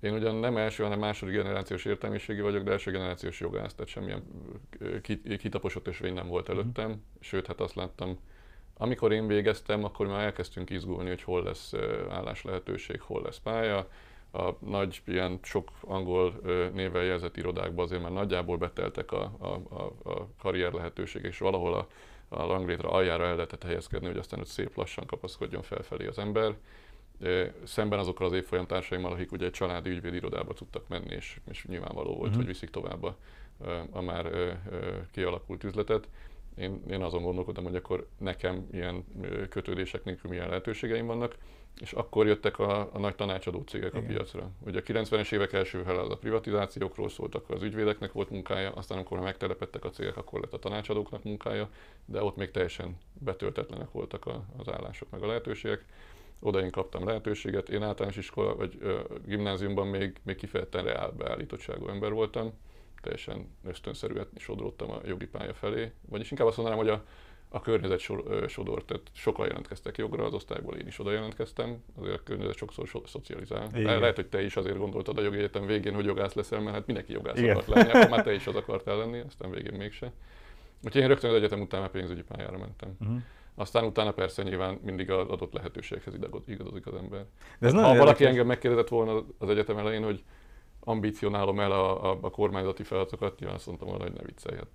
én 0.00 0.12
ugyan 0.12 0.34
nem 0.34 0.56
első, 0.56 0.82
hanem 0.82 0.98
második 0.98 1.34
generációs 1.34 1.84
értelmiségi 1.84 2.40
vagyok, 2.40 2.62
de 2.62 2.70
első 2.70 2.90
generációs 2.90 3.40
jogász, 3.40 3.74
tehát 3.74 3.90
semmilyen 3.90 4.22
kitaposott 5.38 5.86
ösvény 5.86 6.14
nem 6.14 6.28
volt 6.28 6.48
előttem, 6.48 6.88
uh-huh. 6.88 7.02
sőt, 7.20 7.46
hát 7.46 7.60
azt 7.60 7.74
láttam, 7.74 8.18
amikor 8.76 9.12
én 9.12 9.26
végeztem, 9.26 9.84
akkor 9.84 10.06
már 10.06 10.24
elkezdtünk 10.24 10.70
izgulni, 10.70 11.08
hogy 11.08 11.22
hol 11.22 11.42
lesz 11.42 11.72
állás 12.10 12.42
lehetőség, 12.42 13.00
hol 13.00 13.22
lesz 13.22 13.38
pálya. 13.38 13.88
A 14.32 14.50
nagy, 14.58 15.02
ilyen 15.04 15.38
sok 15.42 15.70
angol 15.80 16.40
nével 16.72 17.02
jelzett 17.02 17.36
irodákban 17.36 17.84
azért 17.84 18.02
már 18.02 18.12
nagyjából 18.12 18.56
beteltek 18.56 19.12
a, 19.12 19.32
a, 19.38 19.46
a, 19.46 20.10
a 20.10 20.28
karrier 20.38 20.72
lehetőségek, 20.72 21.30
és 21.30 21.38
valahol 21.38 21.74
a, 21.74 21.86
a 22.28 22.46
langlétre 22.46 22.88
aljára 22.88 23.24
el 23.24 23.34
lehetett 23.34 23.62
helyezkedni, 23.62 24.06
hogy 24.06 24.16
aztán 24.16 24.40
ott 24.40 24.46
szép 24.46 24.76
lassan 24.76 25.06
kapaszkodjon 25.06 25.62
felfelé 25.62 26.06
az 26.06 26.18
ember. 26.18 26.54
Szemben 27.64 27.98
azokkal 27.98 28.26
az 28.26 28.32
évfolyam 28.32 28.66
társaimmal, 28.66 29.12
akik 29.12 29.32
ugye 29.32 29.46
egy 29.46 29.52
családi 29.52 29.90
ügyvédi 29.90 30.16
irodába 30.16 30.54
tudtak 30.54 30.88
menni, 30.88 31.14
és, 31.14 31.40
és 31.50 31.64
nyilvánvaló 31.64 32.08
volt, 32.08 32.20
uh-huh. 32.20 32.36
hogy 32.36 32.46
viszik 32.46 32.70
tovább 32.70 33.02
a, 33.02 33.16
a 33.90 34.00
már 34.00 34.30
kialakult 35.12 35.64
üzletet 35.64 36.08
én, 36.56 36.82
én 36.90 37.02
azon 37.02 37.22
gondolkodtam, 37.22 37.64
hogy 37.64 37.76
akkor 37.76 38.06
nekem 38.18 38.68
ilyen 38.72 39.04
kötődések 39.48 40.04
nélkül 40.04 40.30
milyen 40.30 40.48
lehetőségeim 40.48 41.06
vannak, 41.06 41.36
és 41.80 41.92
akkor 41.92 42.26
jöttek 42.26 42.58
a, 42.58 42.94
a 42.94 42.98
nagy 42.98 43.14
tanácsadó 43.14 43.62
cégek 43.66 43.92
Igen. 43.92 44.04
a 44.04 44.06
piacra. 44.06 44.50
Ugye 44.60 44.78
a 44.78 44.82
90-es 44.82 45.32
évek 45.32 45.52
első 45.52 45.82
fele 45.82 46.00
az 46.00 46.10
a 46.10 46.16
privatizációkról 46.16 47.08
szólt, 47.08 47.34
akkor 47.34 47.54
az 47.54 47.62
ügyvédeknek 47.62 48.12
volt 48.12 48.30
munkája, 48.30 48.72
aztán 48.72 48.96
amikor 48.96 49.20
megtelepettek 49.20 49.84
a 49.84 49.90
cégek, 49.90 50.16
akkor 50.16 50.40
lett 50.40 50.52
a 50.52 50.58
tanácsadóknak 50.58 51.24
munkája, 51.24 51.70
de 52.04 52.22
ott 52.22 52.36
még 52.36 52.50
teljesen 52.50 52.96
betöltetlenek 53.12 53.90
voltak 53.90 54.26
a, 54.26 54.44
az 54.56 54.68
állások 54.68 55.10
meg 55.10 55.22
a 55.22 55.26
lehetőségek. 55.26 55.84
Oda 56.40 56.60
én 56.60 56.70
kaptam 56.70 57.04
lehetőséget, 57.04 57.68
én 57.68 57.82
általános 57.82 58.16
iskola 58.16 58.54
vagy 58.54 58.76
ö, 58.80 59.00
gimnáziumban 59.26 59.86
még, 59.86 60.20
még 60.22 60.36
kifejezetten 60.36 60.84
reál 60.84 61.10
beállítottságú 61.10 61.88
ember 61.88 62.12
voltam, 62.12 62.52
teljesen 63.00 63.48
ösztönszerűen 63.64 64.26
sodródtam 64.36 64.90
a 64.90 65.00
jogi 65.04 65.26
pálya 65.26 65.54
felé. 65.54 65.92
Vagyis 66.08 66.30
inkább 66.30 66.46
azt 66.46 66.56
mondanám, 66.56 66.80
hogy 66.80 66.88
a, 66.88 67.04
a 67.48 67.60
környezet 67.60 68.00
sodor, 68.48 68.84
tehát 68.84 69.02
sokan 69.12 69.46
jelentkeztek 69.46 69.96
jogra, 69.96 70.24
az 70.24 70.34
osztályból 70.34 70.76
én 70.76 70.86
is 70.86 70.98
oda 70.98 71.12
jelentkeztem, 71.12 71.82
azért 71.94 72.18
a 72.18 72.22
környezet 72.22 72.56
sokszor 72.56 72.86
so, 72.86 73.06
szocializál. 73.06 73.68
Igen. 73.74 74.00
Lehet, 74.00 74.16
hogy 74.16 74.26
te 74.26 74.42
is 74.42 74.56
azért 74.56 74.78
gondoltad 74.78 75.18
a 75.18 75.22
jogi 75.22 75.36
egyetem 75.36 75.66
végén, 75.66 75.94
hogy 75.94 76.04
jogász 76.04 76.34
leszel, 76.34 76.60
mert 76.60 76.74
hát 76.74 76.86
mindenki 76.86 77.12
jogász 77.12 77.38
Igen. 77.38 77.56
akart 77.56 77.66
lenni, 77.66 77.90
akkor 77.90 78.10
már 78.10 78.24
te 78.24 78.34
is 78.34 78.46
az 78.46 78.56
akartál 78.56 78.96
lenni, 78.96 79.20
aztán 79.26 79.50
végén 79.50 79.78
mégse. 79.78 80.12
Úgyhogy 80.84 81.02
én 81.02 81.08
rögtön 81.08 81.30
az 81.30 81.36
egyetem 81.36 81.60
után 81.60 81.82
a 81.82 81.88
pénzügyi 81.88 82.22
pályára 82.22 82.58
mentem. 82.58 82.96
Uh-huh. 83.00 83.22
Aztán 83.58 83.84
utána 83.84 84.12
persze 84.12 84.42
nyilván 84.42 84.78
mindig 84.82 85.10
az 85.10 85.28
adott 85.28 85.52
lehetőséghez 85.52 86.14
igazodik 86.46 86.86
az 86.86 86.94
ember. 86.94 87.24
De 87.58 87.66
ez 87.66 87.72
ha 87.72 87.80
valaki 87.80 88.00
érdekes. 88.00 88.26
engem 88.26 88.46
megkérdezett 88.46 88.88
volna 88.88 89.24
az 89.38 89.48
egyetem 89.48 89.78
elején, 89.78 90.04
hogy 90.04 90.24
ambicionálom 90.80 91.60
el 91.60 91.72
a, 91.72 92.10
a, 92.10 92.18
a 92.20 92.30
kormányzati 92.30 92.82
feladatokat, 92.82 93.38
nyilván 93.38 93.56
azt 93.56 93.66
mondtam 93.66 93.88
volna, 93.88 94.02
hogy 94.02 94.12
ne 94.12 94.22
viccelj, 94.22 94.56
hát 94.56 94.68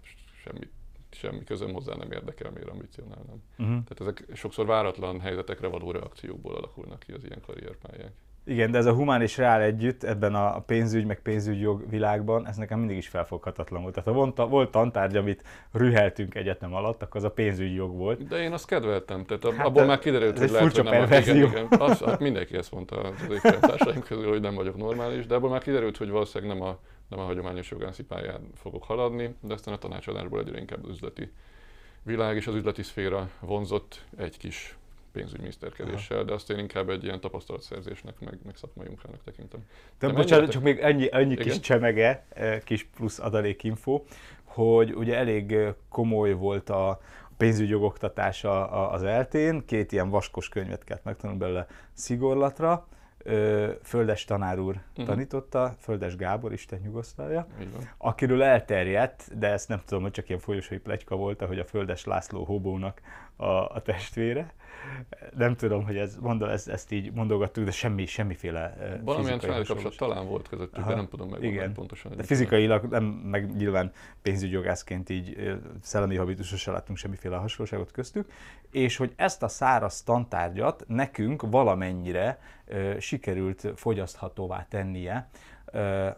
semmi, 0.44 0.70
semmi 1.12 1.44
közöm 1.44 1.74
hozzá 1.74 1.94
nem 1.96 2.12
érdekel, 2.12 2.52
miért 2.52 2.70
ambicionálnám. 2.70 3.44
Uh-huh. 3.58 3.84
Tehát 3.84 4.00
ezek 4.00 4.26
sokszor 4.34 4.66
váratlan 4.66 5.20
helyzetekre 5.20 5.68
való 5.68 5.92
reakciókból 5.92 6.56
alakulnak 6.56 7.00
ki 7.00 7.12
az 7.12 7.24
ilyen 7.24 7.42
karrierpályák. 7.46 8.14
Igen, 8.46 8.72
de 8.72 8.78
ez 8.78 8.86
a 8.86 8.94
humán 8.94 9.22
és 9.22 9.38
reál 9.38 9.62
együtt 9.62 10.04
ebben 10.04 10.36
a 10.36 10.60
pénzügy 10.60 11.06
meg 11.06 11.22
pénzügyjog 11.22 11.90
világban, 11.90 12.48
ez 12.48 12.56
nekem 12.58 12.80
mindig 12.80 12.98
is 12.98 13.08
felfoghatatlan 13.08 13.82
volt. 13.82 13.94
Tehát 13.94 14.10
ha 14.10 14.16
volt, 14.16 14.50
volt 14.50 14.72
tantárgy, 14.72 15.16
amit 15.16 15.44
rüheltünk 15.72 16.36
egyetem 16.36 16.74
alatt, 16.74 17.02
akkor 17.02 17.16
az 17.16 17.24
a 17.24 17.32
pénzügyi 17.32 17.74
jog 17.74 17.96
volt. 17.96 18.28
De 18.28 18.42
én 18.42 18.52
azt 18.52 18.66
kedveltem, 18.66 19.26
tehát 19.26 19.56
hát 19.56 19.66
abból 19.66 19.86
már 19.86 20.00
kiderült, 20.00 20.40
hogy 20.40 20.50
lehet, 20.50 20.76
hogy 20.76 20.84
nem 20.84 21.04
igen, 21.04 21.36
igen, 21.36 21.68
az, 21.70 22.00
hát 22.00 22.20
mindenki 22.20 22.58
ezt 22.58 22.72
mondta 22.72 22.96
az 22.96 23.60
társaim 23.60 24.02
közül, 24.02 24.30
hogy 24.30 24.42
nem 24.42 24.56
vagyok 24.56 24.78
normális, 24.78 25.26
de 25.26 25.36
abból 25.36 25.50
már 25.50 25.62
kiderült, 25.62 25.98
hogy 25.98 26.10
valószínűleg 26.10 26.58
nem 26.58 26.68
a, 26.68 26.80
nem 27.12 27.20
a 27.20 27.24
hagyományos 27.24 27.72
jogászi 27.72 28.04
pályán 28.04 28.50
fogok 28.56 28.84
haladni, 28.84 29.36
de 29.42 29.54
aztán 29.54 29.74
a 29.74 29.78
tanácsadásból 29.78 30.40
egyre 30.40 30.60
inkább 30.60 30.84
az 30.84 30.90
üzleti 30.90 31.32
világ 32.04 32.36
és 32.36 32.48
az 32.48 32.56
üzleti 32.56 32.84
szféra 32.84 33.30
vonzott 33.40 34.06
egy 34.18 34.38
kis 34.38 34.78
pénzügyminiszterkedéssel, 35.12 36.24
de 36.24 36.34
azt 36.34 36.50
én 36.50 36.58
inkább 36.58 36.90
egy 36.90 37.04
ilyen 37.04 37.20
tapasztalatszerzésnek, 37.20 38.20
meg, 38.20 38.40
meg 38.46 38.56
szakmai 38.56 38.88
munkának 38.88 39.24
tekintem. 39.24 39.60
De, 40.00 40.08
de 40.08 40.14
bocsánat, 40.14 40.52
csak 40.52 40.62
még 40.62 40.80
ennyi, 40.80 41.08
ennyi 41.12 41.36
kis 41.36 41.60
csemege, 41.60 42.26
eh, 42.30 42.60
kis 42.64 42.84
plusz 42.84 43.20
adalékinfo, 43.20 44.04
hogy 44.44 44.94
ugye 44.94 45.16
elég 45.16 45.52
eh, 45.52 45.74
komoly 45.90 46.34
volt 46.34 46.70
a 46.70 47.02
pénzügyi 47.38 47.74
oktatása 47.74 48.70
az 48.90 49.04
eltén, 49.04 49.66
két 49.66 49.92
ilyen 49.92 50.10
vaskos 50.10 50.50
könyvet 50.50 50.84
kellett 50.84 51.04
megtanulni 51.04 51.42
belőle 51.42 51.68
szigorlatra, 51.94 52.88
Földes 53.84 54.26
tanár 54.26 54.60
úr 54.60 54.76
uh-huh. 54.90 55.06
tanította, 55.06 55.76
Földes 55.80 56.16
Gábor, 56.16 56.54
Isten 56.54 56.80
nyugosztalja, 56.84 57.48
akiről 57.98 58.44
elterjedt, 58.44 59.38
de 59.38 59.48
ezt 59.48 59.68
nem 59.68 59.82
tudom, 59.86 60.04
hogy 60.04 60.12
csak 60.12 60.28
ilyen 60.28 60.40
folyosói 60.40 60.78
plegyka 60.78 61.16
volt, 61.16 61.42
hogy 61.42 61.60
a 61.60 61.66
Földes 61.66 62.06
László 62.06 62.44
Hobónak 62.44 63.02
a, 63.36 63.46
a 63.46 63.82
testvére, 63.82 64.54
nem 65.36 65.56
tudom, 65.56 65.84
hogy 65.84 65.98
ez, 65.98 66.18
mondom, 66.22 66.50
ezt, 66.50 66.70
ezt 66.70 66.92
így 66.92 67.12
mondogattuk, 67.12 67.64
de 67.64 67.72
semmi, 67.72 68.06
semmiféle 68.06 68.78
Valamilyen 69.04 69.40
családi 69.40 69.66
kapcsolat 69.66 69.98
talán 69.98 70.28
volt 70.28 70.48
közöttük, 70.48 70.78
Aha, 70.78 70.90
de 70.90 70.96
nem 70.96 71.08
tudom 71.08 71.30
meg 71.30 71.44
igen. 71.44 71.74
pontosan. 71.74 72.16
De 72.16 72.24
fizikailag, 72.24 72.86
nem, 72.86 73.04
meg 73.04 73.56
nyilván 73.56 73.92
pénzügyjogászként 74.22 75.10
így 75.10 75.58
szellemi 75.82 76.16
habitusosan 76.16 76.74
láttunk 76.74 76.98
semmiféle 76.98 77.36
hasonlóságot 77.36 77.92
köztük, 77.92 78.32
és 78.72 78.98
hogy 78.98 79.14
ezt 79.16 79.44
a 79.44 79.48
száraz 79.48 80.04
tantárgyat 80.04 80.84
nekünk 80.88 81.42
valamennyire 81.42 82.40
uh, 82.68 82.98
sikerült 82.98 83.68
fogyaszthatóvá 83.76 84.66
tennie, 84.70 85.30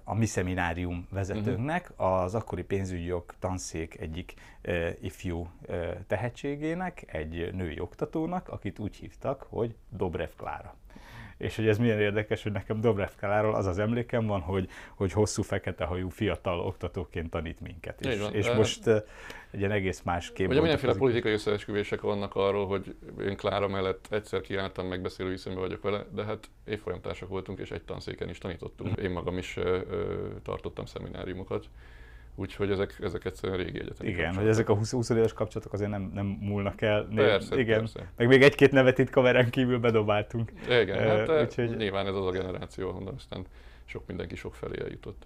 a 0.03 0.13
mi 0.13 0.25
szeminárium 0.25 1.07
vezetőnknek, 1.09 1.91
az 1.95 2.35
akkori 2.35 2.63
pénzügyjog 2.63 3.33
tanszék 3.39 3.99
egyik 3.99 4.33
ifjú 5.01 5.47
tehetségének, 6.07 7.03
egy 7.13 7.53
női 7.53 7.79
oktatónak, 7.79 8.49
akit 8.49 8.79
úgy 8.79 8.95
hívtak, 8.95 9.45
hogy 9.49 9.75
Dobrev 9.89 10.29
Klára 10.37 10.75
és 11.43 11.55
hogy 11.55 11.67
ez 11.67 11.77
milyen 11.77 11.99
érdekes, 11.99 12.43
hogy 12.43 12.51
nekem 12.51 12.81
Dobrev 12.81 13.09
Kaláról 13.19 13.55
az 13.55 13.65
az 13.65 13.79
emlékem 13.79 14.25
van, 14.25 14.41
hogy, 14.41 14.69
hogy 14.95 15.11
hosszú 15.11 15.41
fekete 15.41 15.85
hajú 15.85 16.09
fiatal 16.09 16.59
oktatóként 16.59 17.29
tanít 17.29 17.59
minket. 17.59 18.05
És, 18.05 18.25
és 18.31 18.51
most 18.51 18.87
uh, 18.87 18.95
egy 19.51 19.59
ilyen 19.59 19.71
egész 19.71 20.01
más 20.01 20.31
kép. 20.31 20.49
Ugye 20.49 20.59
mindenféle 20.59 20.93
politikai 20.93 21.31
összeesküvések 21.31 22.01
vannak 22.01 22.35
arról, 22.35 22.67
hogy 22.67 22.95
én 23.21 23.35
Klára 23.35 23.67
mellett 23.67 24.07
egyszer 24.09 24.41
kiálltam, 24.41 24.87
megbeszélő 24.87 25.29
viszonyban 25.29 25.63
vagyok 25.63 25.81
vele, 25.81 26.05
de 26.11 26.23
hát 26.23 26.49
évfolyamtársak 26.65 27.29
voltunk, 27.29 27.59
és 27.59 27.71
egy 27.71 27.83
tanszéken 27.83 28.29
is 28.29 28.37
tanítottunk. 28.37 28.97
Én 28.97 29.11
magam 29.11 29.37
is 29.37 29.57
uh, 29.57 29.77
tartottam 30.43 30.85
szemináriumokat. 30.85 31.69
Úgyhogy 32.35 32.71
ezek, 32.71 32.97
ezek 33.01 33.25
egyszerűen 33.25 33.57
régi 33.57 33.79
egyetemi 33.79 34.09
Igen, 34.09 34.35
hogy 34.35 34.47
ezek 34.47 34.69
a 34.69 34.75
20, 34.75 34.91
20 34.91 35.09
éves 35.09 35.33
kapcsolatok 35.33 35.73
azért 35.73 35.89
nem, 35.89 36.11
nem 36.13 36.25
múlnak 36.25 36.81
el. 36.81 37.07
Persze, 37.15 37.59
igen. 37.59 37.79
persze. 37.79 38.11
Meg 38.17 38.27
még 38.27 38.41
egy-két 38.41 38.71
nevet 38.71 38.97
itt 38.97 39.09
kamerán 39.09 39.49
kívül 39.49 39.79
bedobáltunk. 39.79 40.51
Igen, 40.69 40.99
hát 40.99 41.27
uh, 41.29 41.41
úgyhogy... 41.41 41.75
nyilván 41.75 42.07
ez 42.07 42.15
az 42.15 42.25
a 42.25 42.31
generáció, 42.31 42.89
ahonnan 42.89 43.13
aztán 43.17 43.45
sok 43.85 44.07
mindenki 44.07 44.35
sok 44.35 44.55
felé 44.55 44.81
eljutott. 44.81 45.25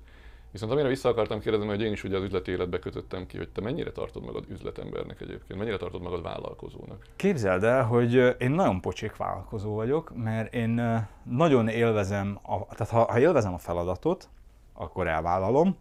Viszont 0.51 0.71
amire 0.71 0.87
vissza 0.87 1.09
akartam 1.09 1.39
kérdezni, 1.39 1.67
hogy 1.67 1.81
én 1.81 1.91
is 1.91 2.03
ugye 2.03 2.17
az 2.17 2.23
üzleti 2.23 2.51
életbe 2.51 2.79
kötöttem 2.79 3.25
ki, 3.25 3.37
hogy 3.37 3.49
te 3.49 3.61
mennyire 3.61 3.91
tartod 3.91 4.23
magad 4.23 4.45
üzletembernek 4.49 5.21
egyébként, 5.21 5.59
mennyire 5.59 5.77
tartod 5.77 6.01
magad 6.01 6.23
vállalkozónak? 6.23 7.05
Képzeld 7.15 7.63
el, 7.63 7.83
hogy 7.83 8.35
én 8.39 8.51
nagyon 8.51 8.81
pocsék 8.81 9.15
vállalkozó 9.15 9.73
vagyok, 9.73 10.11
mert 10.15 10.53
én 10.53 11.05
nagyon 11.23 11.67
élvezem, 11.67 12.39
a, 12.41 12.65
tehát 12.75 12.93
ha, 12.93 13.11
ha 13.11 13.19
élvezem 13.19 13.53
a 13.53 13.57
feladatot, 13.57 14.29
akkor 14.73 15.07
elvállalom, 15.07 15.77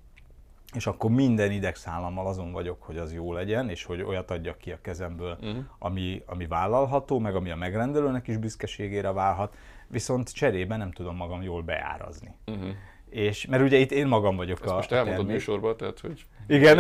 és 0.77 0.87
akkor 0.87 1.11
minden 1.11 1.51
idegszállammal 1.51 2.27
azon 2.27 2.53
vagyok, 2.53 2.83
hogy 2.83 2.97
az 2.97 3.13
jó 3.15 3.33
legyen, 3.33 3.71
és 3.71 3.85
hogy 3.85 4.03
olyat 4.03 4.31
adjak 4.31 4.59
ki 4.59 4.71
a 4.73 4.79
kezemből, 4.83 5.39
uh-huh. 5.41 5.65
ami, 5.79 6.23
ami 6.27 6.47
vállalható, 6.47 7.19
meg 7.19 7.35
ami 7.35 7.51
a 7.51 7.57
megrendelőnek 7.57 8.29
is 8.29 8.37
büszkeségére 8.37 9.13
válhat, 9.13 9.55
viszont 9.89 10.33
cserében 10.33 10.79
nem 10.79 10.93
tudom 10.93 11.17
magam 11.17 11.43
jól 11.43 11.63
beárazni. 11.63 12.35
Uh-huh. 12.47 12.69
És, 13.11 13.47
mert 13.47 13.63
ugye 13.63 13.77
itt 13.77 13.91
én 13.91 14.07
magam 14.07 14.37
vagyok 14.37 14.61
Ezt 14.63 14.73
a 14.73 14.75
most 14.75 14.93
elmondod 14.93 15.17
termék. 15.17 15.35
műsorban, 15.35 15.77
tehát 15.77 16.01
hogy 16.01 16.27
Igen. 16.47 16.77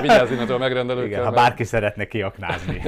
vigyázz 0.00 0.30
innentől 0.30 0.56
a 0.56 0.58
megrendelőkkel. 0.58 1.08
Igen, 1.08 1.24
ha 1.24 1.30
bárki 1.30 1.56
mert... 1.56 1.68
szeretne 1.68 2.04
kiaknázni. 2.04 2.82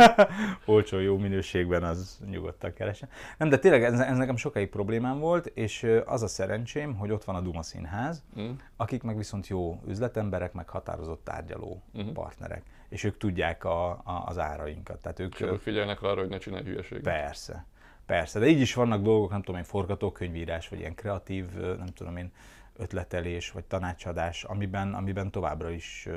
Olcsó, 0.64 0.98
jó 0.98 1.18
minőségben, 1.18 1.82
az 1.82 2.18
nyugodtan 2.30 2.72
keresen. 2.72 3.08
Nem, 3.38 3.48
de 3.48 3.58
tényleg 3.58 3.84
ez, 3.84 4.00
ez 4.00 4.16
nekem 4.16 4.36
sokáig 4.36 4.68
problémám 4.68 5.18
volt, 5.18 5.46
és 5.46 5.86
az 6.06 6.22
a 6.22 6.28
szerencsém, 6.28 6.94
hogy 6.94 7.10
ott 7.10 7.24
van 7.24 7.34
a 7.34 7.40
Duma 7.40 7.62
Színház, 7.62 8.22
mm. 8.40 8.50
akik 8.76 9.02
meg 9.02 9.16
viszont 9.16 9.48
jó 9.48 9.80
üzletemberek, 9.88 10.52
meg 10.52 10.68
határozott 10.68 11.24
tárgyaló 11.24 11.82
mm. 11.98 12.12
partnerek. 12.12 12.62
És 12.88 13.04
ők 13.04 13.16
tudják 13.16 13.64
a, 13.64 13.90
a, 13.90 14.22
az 14.26 14.38
árainkat. 14.38 15.00
Tehát 15.00 15.18
ők, 15.18 15.34
és 15.34 15.40
ők 15.40 15.60
figyelnek 15.60 16.02
arra, 16.02 16.20
hogy 16.20 16.28
ne 16.28 16.38
csinálj 16.38 16.64
hülyeséget. 16.64 17.02
Persze. 17.02 17.64
Persze, 18.06 18.38
de 18.38 18.46
így 18.46 18.60
is 18.60 18.74
vannak 18.74 19.02
dolgok, 19.02 19.30
nem 19.30 19.42
tudom 19.42 19.60
én, 19.60 19.66
forgatókönyvírás, 19.66 20.68
vagy 20.68 20.78
ilyen 20.78 20.94
kreatív, 20.94 21.46
nem 21.54 21.86
tudom 21.94 22.16
én, 22.16 22.32
ötletelés, 22.80 23.50
vagy 23.50 23.64
tanácsadás, 23.64 24.44
amiben, 24.44 24.94
amiben 24.94 25.30
továbbra 25.30 25.70
is 25.70 26.08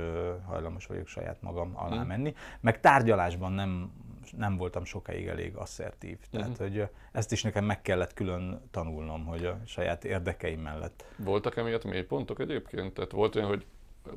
hajlamos 0.45 0.85
vagyok 0.85 1.07
saját 1.07 1.41
magam 1.41 1.71
alá 1.75 1.97
hmm. 1.97 2.07
menni. 2.07 2.33
Meg 2.59 2.79
tárgyalásban 2.79 3.51
nem, 3.51 3.91
nem 4.37 4.57
voltam 4.57 4.85
sokáig 4.85 5.27
elég 5.27 5.55
asszertív. 5.55 6.17
Tehát, 6.31 6.49
uh-huh. 6.49 6.67
hogy 6.67 6.87
ezt 7.11 7.31
is 7.31 7.43
nekem 7.43 7.65
meg 7.65 7.81
kellett 7.81 8.13
külön 8.13 8.61
tanulnom, 8.71 9.25
hogy 9.25 9.45
a 9.45 9.59
saját 9.65 10.05
érdekeim 10.05 10.59
mellett. 10.59 11.05
Voltak 11.17 11.57
emiatt 11.57 11.83
mélypontok 11.83 12.39
egyébként? 12.39 12.93
Tehát 12.93 13.11
volt 13.11 13.35
olyan, 13.35 13.47
hogy 13.47 13.65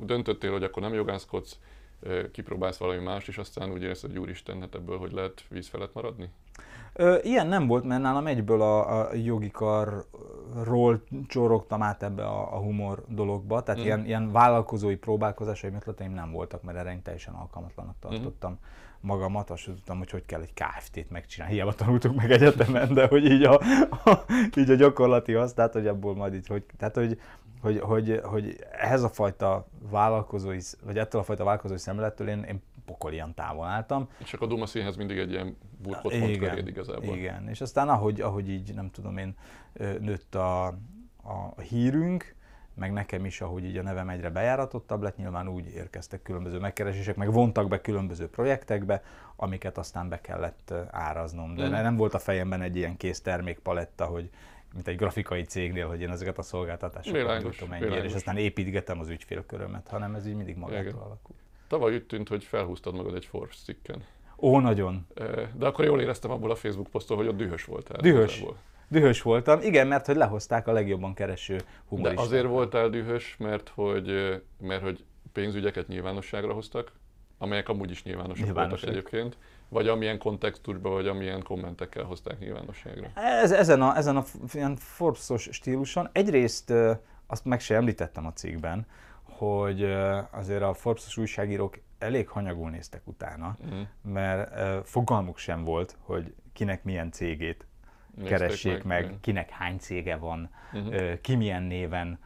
döntöttél, 0.01 0.51
hogy 0.51 0.63
akkor 0.63 0.81
nem 0.81 0.93
jogászkodsz, 0.93 1.59
kipróbálsz 2.31 2.77
valami 2.77 3.03
más, 3.03 3.27
és 3.27 3.37
aztán 3.37 3.71
úgy 3.71 3.83
érezted, 3.83 4.09
hogy 4.09 4.19
úristen, 4.19 4.59
hát 4.59 4.75
ebből 4.75 4.97
hogy 4.97 5.11
lehet 5.11 5.43
víz 5.49 5.67
felett 5.67 5.93
maradni? 5.93 6.29
Ilyen 7.21 7.47
nem 7.47 7.67
volt, 7.67 7.83
mert 7.83 8.01
nálam 8.01 8.27
egyből 8.27 8.61
a, 8.61 8.99
a 8.99 9.13
jogi 9.13 9.51
karról 9.51 11.03
csorogtam 11.27 11.81
át 11.81 12.03
ebbe 12.03 12.25
a, 12.25 12.55
a 12.55 12.57
humor 12.57 13.03
dologba, 13.07 13.63
tehát 13.63 13.81
mm. 13.81 13.83
ilyen, 13.83 14.05
ilyen 14.05 14.31
vállalkozói 14.31 14.95
próbálkozásaim, 14.95 15.75
ötleteim 15.75 16.13
nem 16.13 16.31
voltak, 16.31 16.63
mert 16.63 16.77
erre 16.77 16.99
teljesen 17.03 17.33
alkalmatlanak 17.33 17.95
mhm. 17.99 18.09
tartottam. 18.09 18.51
Mm 18.51 18.85
magamat, 19.01 19.49
azt 19.49 19.63
tudtam, 19.63 19.97
hogy 19.97 20.09
hogy 20.09 20.25
kell 20.25 20.41
egy 20.41 20.53
KFT-t 20.53 21.09
megcsinálni. 21.09 21.53
Hiába 21.53 21.73
tanultuk 21.73 22.15
meg 22.15 22.31
egyetemen, 22.31 22.93
de 22.93 23.07
hogy 23.07 23.25
így 23.25 23.43
a, 23.43 23.53
a, 24.05 24.23
így 24.55 24.69
a 24.69 24.75
gyakorlati 24.75 25.33
az, 25.33 25.53
tehát 25.53 25.73
hogy 25.73 25.87
abból 25.87 26.15
majd 26.15 26.33
így, 26.33 26.47
hogy, 26.47 26.65
tehát 26.77 26.95
hogy, 26.95 27.19
hogy, 27.61 27.79
hogy, 27.79 28.19
hogy 28.23 28.65
ehhez 28.71 29.03
a 29.03 29.09
fajta 29.09 29.67
vállalkozói, 29.89 30.59
vagy 30.85 30.97
ettől 30.97 31.21
a 31.21 31.23
fajta 31.23 31.43
vállalkozói 31.43 31.77
szemlélettől 31.77 32.27
én, 32.27 32.43
én 32.43 32.61
pokolian 32.87 33.33
távol 33.33 33.65
álltam. 33.65 34.09
És 34.17 34.33
akkor 34.33 34.47
a 34.47 34.49
Duma 34.49 34.65
színhez 34.65 34.95
mindig 34.95 35.17
egy 35.17 35.31
ilyen 35.31 35.57
burkot 35.81 36.13
igen, 36.13 36.67
igazából. 36.67 37.15
Igen, 37.15 37.49
és 37.49 37.61
aztán 37.61 37.89
ahogy, 37.89 38.21
ahogy 38.21 38.49
így, 38.49 38.73
nem 38.73 38.91
tudom 38.91 39.17
én, 39.17 39.35
nőtt 39.99 40.35
a, 40.35 40.65
a 41.23 41.61
hírünk, 41.69 42.35
meg 42.73 42.93
nekem 42.93 43.25
is, 43.25 43.41
ahogy 43.41 43.65
így 43.65 43.77
a 43.77 43.81
nevem 43.81 44.09
egyre 44.09 44.29
bejáratottabb 44.29 45.01
lett, 45.01 45.17
nyilván 45.17 45.47
úgy 45.47 45.67
érkeztek 45.75 46.21
különböző 46.21 46.59
megkeresések, 46.59 47.15
meg 47.15 47.31
vontak 47.31 47.67
be 47.67 47.81
különböző 47.81 48.29
projektekbe, 48.29 49.03
amiket 49.35 49.77
aztán 49.77 50.09
be 50.09 50.21
kellett 50.21 50.73
áraznom. 50.89 51.55
De 51.55 51.67
mm. 51.67 51.71
nem 51.71 51.95
volt 51.95 52.13
a 52.13 52.19
fejemben 52.19 52.61
egy 52.61 52.75
ilyen 52.75 52.97
kész 52.97 53.21
termékpaletta, 53.21 54.05
hogy 54.05 54.29
mint 54.73 54.87
egy 54.87 54.95
grafikai 54.95 55.43
cégnél, 55.43 55.87
hogy 55.87 56.01
én 56.01 56.09
ezeket 56.09 56.37
a 56.37 56.41
szolgáltatásokat 56.41 57.41
tudom 57.41 57.71
ennyire, 57.71 58.03
és 58.03 58.13
aztán 58.13 58.37
építgetem 58.37 58.99
az 58.99 59.09
ügyfélkörömet, 59.09 59.87
hanem 59.87 60.15
ez 60.15 60.27
így 60.27 60.35
mindig 60.35 60.57
magától 60.57 61.01
alakul. 61.01 61.35
Tavaly 61.67 61.93
úgy 61.93 62.03
tűnt, 62.03 62.27
hogy 62.27 62.43
felhúztad 62.43 62.95
magad 62.95 63.15
egy 63.15 63.25
Forbes 63.25 63.57
cikken. 63.63 64.03
Ó, 64.39 64.59
nagyon. 64.59 65.07
De 65.53 65.65
akkor 65.65 65.85
jól 65.85 66.01
éreztem 66.01 66.31
abból 66.31 66.51
a 66.51 66.55
Facebook 66.55 66.87
posztól, 66.87 67.17
hogy 67.17 67.27
ott 67.27 67.37
dühös 67.37 67.65
voltál. 67.65 68.01
Dühös. 68.01 68.31
Igazából. 68.33 68.57
Dühös 68.89 69.21
voltam, 69.21 69.61
igen, 69.61 69.87
mert 69.87 70.05
hogy 70.05 70.15
lehozták 70.15 70.67
a 70.67 70.71
legjobban 70.71 71.13
kereső 71.13 71.61
humoristát. 71.87 72.15
De 72.15 72.21
azért 72.21 72.47
voltál 72.47 72.89
dühös, 72.89 73.35
mert 73.39 73.71
hogy, 73.75 74.41
mert 74.59 74.81
hogy 74.81 75.03
pénzügyeket 75.33 75.87
nyilvánosságra 75.87 76.53
hoztak, 76.53 76.91
amelyek 77.37 77.69
amúgy 77.69 77.91
is 77.91 78.03
nyilvánosak 78.03 78.45
Nyilvános 78.45 78.69
voltak 78.69 78.89
egyébként, 78.89 79.37
vagy 79.69 79.87
amilyen 79.87 80.17
kontextusban, 80.17 80.91
vagy 80.91 81.07
amilyen 81.07 81.43
kommentekkel 81.43 82.03
hozták 82.03 82.39
nyilvánosságra. 82.39 83.11
Ez, 83.15 83.51
ezen 83.51 83.81
a, 83.81 83.97
ezen 83.97 84.17
a 84.17 84.23
ilyen 84.53 84.75
Forbes-os 84.75 85.47
stíluson 85.51 86.09
egyrészt 86.11 86.73
azt 87.27 87.45
meg 87.45 87.59
sem 87.59 87.77
említettem 87.77 88.25
a 88.25 88.33
cikkben, 88.33 88.85
hogy 89.37 89.83
azért 90.31 90.61
a 90.61 90.73
Forbes-os 90.73 91.17
újságírók 91.17 91.79
elég 91.97 92.27
hanyagul 92.29 92.69
néztek 92.69 93.01
utána, 93.03 93.57
mm. 93.73 94.11
mert 94.13 94.51
fogalmuk 94.87 95.37
sem 95.37 95.63
volt, 95.63 95.97
hogy 95.99 96.33
kinek 96.53 96.83
milyen 96.83 97.11
cégét 97.11 97.65
Nézték 98.15 98.37
keressék 98.37 98.83
meg, 98.83 99.05
meg, 99.05 99.17
kinek 99.21 99.49
hány 99.49 99.77
cége 99.77 100.15
van, 100.15 100.49
uh-huh. 100.73 101.21
ki 101.21 101.35
milyen 101.35 101.63
néven 101.63 102.19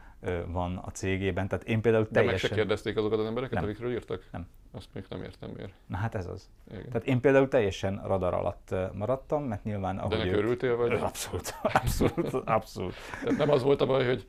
van 0.46 0.76
a 0.76 0.90
cégében. 0.90 1.48
Tehát 1.48 1.64
én 1.64 1.80
például 1.80 2.08
teljesen... 2.08 2.36
De 2.38 2.42
meg 2.42 2.50
se 2.50 2.54
kérdezték 2.54 2.96
azokat 2.96 3.18
az 3.18 3.26
embereket, 3.26 3.54
nem. 3.54 3.64
akikről 3.64 3.92
írtak? 3.92 4.28
Nem. 4.32 4.48
Azt 4.70 4.88
még 4.94 5.04
nem 5.08 5.22
értem 5.22 5.50
miért. 5.50 5.72
Na 5.86 5.96
hát 5.96 6.14
ez 6.14 6.26
az. 6.26 6.50
Igen. 6.70 6.88
Tehát 6.88 7.06
én 7.06 7.20
például 7.20 7.48
teljesen 7.48 8.02
radar 8.04 8.34
alatt 8.34 8.74
maradtam, 8.92 9.44
mert 9.44 9.64
nyilván... 9.64 10.08
De 10.08 10.16
ne 10.16 10.24
ők... 10.24 10.36
örültél 10.36 10.76
vagy? 10.76 10.92
Abszolút, 10.92 11.54
abszolút, 11.62 12.34
abszolút. 12.34 12.94
Tehát 13.22 13.38
nem 13.38 13.50
az 13.50 13.62
volt 13.62 13.80
a 13.80 13.86
baj, 13.86 14.06
hogy 14.06 14.26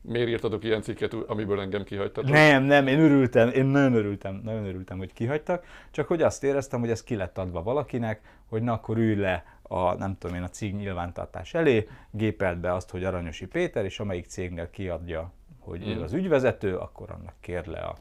miért 0.00 0.28
írtatok 0.28 0.64
ilyen 0.64 0.82
cikket, 0.82 1.12
amiből 1.12 1.60
engem 1.60 1.84
kihagytatok? 1.84 2.30
Nem, 2.30 2.62
nem, 2.62 2.86
én 2.86 2.98
örültem, 2.98 3.48
én 3.48 3.64
nagyon 3.64 3.94
örültem, 3.94 4.40
nagyon 4.44 4.64
örültem, 4.64 4.98
hogy 4.98 5.12
kihagytak, 5.12 5.64
csak 5.90 6.06
hogy 6.06 6.22
azt 6.22 6.44
éreztem, 6.44 6.80
hogy 6.80 6.90
ez 6.90 7.02
ki 7.02 7.16
lett 7.16 7.38
adva 7.38 7.62
valakinek, 7.62 8.20
hogy 8.48 8.62
na 8.62 8.72
akkor 8.72 8.96
ülj 8.96 9.14
le 9.14 9.44
a, 9.62 9.94
nem 9.94 10.16
tudom 10.18 10.36
én, 10.36 10.42
a 10.42 10.48
cég 10.48 10.74
nyilvántartás 10.74 11.54
elé, 11.54 11.88
gépelt 12.10 12.58
be 12.60 12.74
azt, 12.74 12.90
hogy 12.90 13.04
Aranyosi 13.04 13.46
Péter, 13.46 13.84
és 13.84 14.00
amelyik 14.00 14.26
cégnél 14.26 14.70
kiadja, 14.70 15.32
hogy 15.58 15.86
mm. 15.86 15.90
ő 15.90 16.02
az 16.02 16.12
ügyvezető, 16.12 16.76
akkor 16.76 17.10
annak 17.10 17.34
kér 17.40 17.66
le 17.66 17.78
a, 17.78 17.96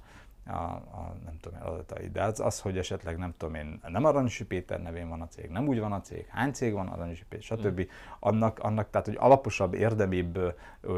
a, 0.48 0.74
a 0.74 1.16
nem 1.26 1.38
tudom 1.42 1.60
én, 1.60 1.66
adatait. 1.66 2.12
De 2.12 2.24
az, 2.24 2.40
az, 2.40 2.60
hogy 2.60 2.78
esetleg 2.78 3.18
nem 3.18 3.34
tudom 3.38 3.56
én, 3.56 3.80
nem 3.88 4.06
Aranyosi 4.06 4.46
Péter 4.46 4.82
nevén 4.82 5.10
van 5.10 5.22
a 5.22 5.28
cég, 5.28 5.50
nem 5.50 5.68
úgy 5.68 5.80
van 5.80 5.92
a 5.92 6.02
cég, 6.02 6.26
hány 6.30 6.52
cég 6.52 6.74
van 6.74 6.88
Aranyosi 6.88 7.24
Péter, 7.30 7.44
stb. 7.44 7.80
Mm. 7.80 7.84
Annak, 8.20 8.60
annak, 8.60 8.90
tehát, 8.90 9.08
hogy 9.08 9.18
alaposabb, 9.20 9.74
érdemibb 9.74 10.40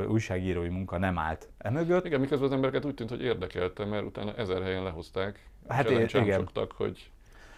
újságírói 0.07 0.69
munka 0.69 0.97
nem 0.97 1.17
állt 1.17 1.49
emögött. 1.57 2.05
Igen, 2.05 2.19
miközben 2.19 2.47
az 2.47 2.53
embereket 2.53 2.85
úgy 2.85 2.93
tűnt, 2.93 3.09
hogy 3.09 3.21
érdekelte, 3.21 3.85
mert 3.85 4.05
utána 4.05 4.35
ezer 4.35 4.61
helyen 4.61 4.83
lehozták, 4.83 5.49
hát 5.67 5.89
és 5.89 6.13
igen. 6.13 6.49
hogy 6.77 7.11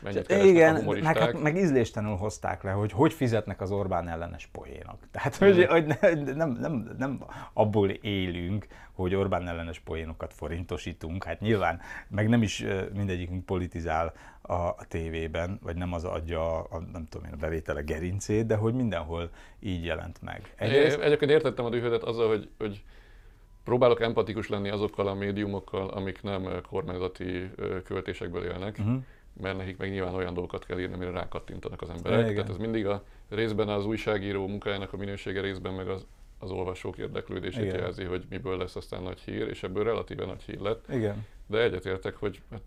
mennyit 0.04 0.30
Igen, 0.30 0.76
a 0.76 0.92
meg, 0.92 1.18
hát, 1.18 1.42
meg 1.42 1.58
ízléstenül 1.58 2.16
hozták 2.16 2.64
le, 2.64 2.72
hogy 2.72 2.92
hogy 2.92 3.14
fizetnek 3.14 3.62
az 3.62 3.72
Orbán 3.72 4.08
ellenes 4.08 4.50
poénak. 4.52 5.00
Tehát, 5.12 5.36
hogy, 5.36 5.58
mm. 5.58 5.70
hogy 5.70 5.86
ne, 5.86 6.34
nem, 6.34 6.52
nem, 6.52 6.96
nem 6.98 7.24
abból 7.54 7.90
élünk, 7.90 8.68
hogy 8.92 9.16
Orbán 9.16 9.48
ellenes 9.48 9.80
poénokat 9.80 10.34
forintosítunk. 10.34 11.24
Hát 11.24 11.40
nyilván, 11.40 11.80
meg 12.08 12.30
nem 12.30 12.42
is 12.42 12.66
mindegyikünk 12.94 13.46
politizál 13.46 14.14
a, 14.42 14.54
a 14.54 14.86
tévében, 14.88 15.60
vagy 15.64 15.76
nem 15.76 15.94
az 15.94 16.04
adja 16.04 16.56
a, 16.56 16.68
a, 16.70 16.80
nem 16.92 17.08
tudom 17.10 17.28
én, 17.28 17.34
a 17.34 17.38
bevétele 17.38 17.82
gerincét, 17.82 18.46
de 18.46 18.56
hogy 18.56 18.74
mindenhol 18.74 19.30
így 19.60 19.86
jelent 19.86 20.22
meg. 20.22 20.54
Egyrészt... 20.56 21.00
Egyébként 21.00 21.32
értettem 21.32 21.66
a 21.66 21.70
dühödet 21.70 22.04
azzal, 22.04 22.28
hogy, 22.28 22.50
hogy 22.58 22.84
próbálok 23.64 24.02
empatikus 24.02 24.50
lenni 24.50 24.70
azokkal 24.70 25.08
a 25.08 25.14
médiumokkal, 25.14 25.90
amik 25.90 26.22
nem 26.22 26.62
kormányzati 26.70 27.50
költésekből 27.84 28.44
élnek. 28.44 28.78
Uh-huh 28.80 29.04
mert 29.34 29.58
nekik 29.58 29.78
meg 29.78 29.90
nyilván 29.90 30.16
olyan 30.16 30.34
dolgokat 30.34 30.66
kell 30.66 30.80
írni, 30.80 30.94
amire 30.94 31.12
rákattintanak 31.12 31.82
az 31.82 31.90
emberek. 31.90 32.20
Igen. 32.20 32.34
Tehát 32.34 32.50
ez 32.50 32.58
mindig 32.58 32.88
a 32.88 33.04
részben 33.30 33.70
az 33.70 33.86
újságíró 33.86 34.48
munkájának 34.48 34.94
a 34.94 34.98
minősége, 34.98 35.42
részben 35.42 35.74
meg 35.74 35.88
az, 35.88 36.06
az 36.40 36.52
olvasók 36.52 36.98
érdeklődését 36.98 37.64
Igen. 37.64 37.80
jelzi, 37.80 38.04
hogy 38.04 38.26
miből 38.30 38.58
lesz 38.58 38.76
aztán 38.76 39.04
nagy 39.04 39.20
hír, 39.20 39.48
és 39.48 39.64
ebből 39.64 39.84
relatíven 39.84 40.28
nagy 40.28 40.42
hír 40.42 40.60
lett. 40.60 40.86
Igen. 40.90 41.26
De 41.48 41.62
egyetértek, 41.62 42.16
hogy 42.16 42.42
hát 42.52 42.62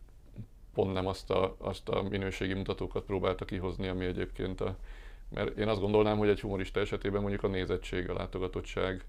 pont 0.74 0.92
nem 0.92 1.06
azt 1.06 1.30
a, 1.30 1.54
azt 1.58 1.88
a 1.88 2.02
minőségi 2.02 2.54
mutatókat 2.54 3.04
próbálta 3.04 3.44
kihozni, 3.44 3.88
ami 3.88 4.04
egyébként 4.04 4.60
a... 4.60 4.76
Mert 5.28 5.58
én 5.58 5.68
azt 5.68 5.80
gondolnám, 5.80 6.18
hogy 6.18 6.28
egy 6.28 6.40
humorista 6.40 6.80
esetében 6.80 7.20
mondjuk 7.20 7.42
a 7.42 7.48
nézettség, 7.48 8.10
a 8.10 8.14
látogatottság, 8.14 9.04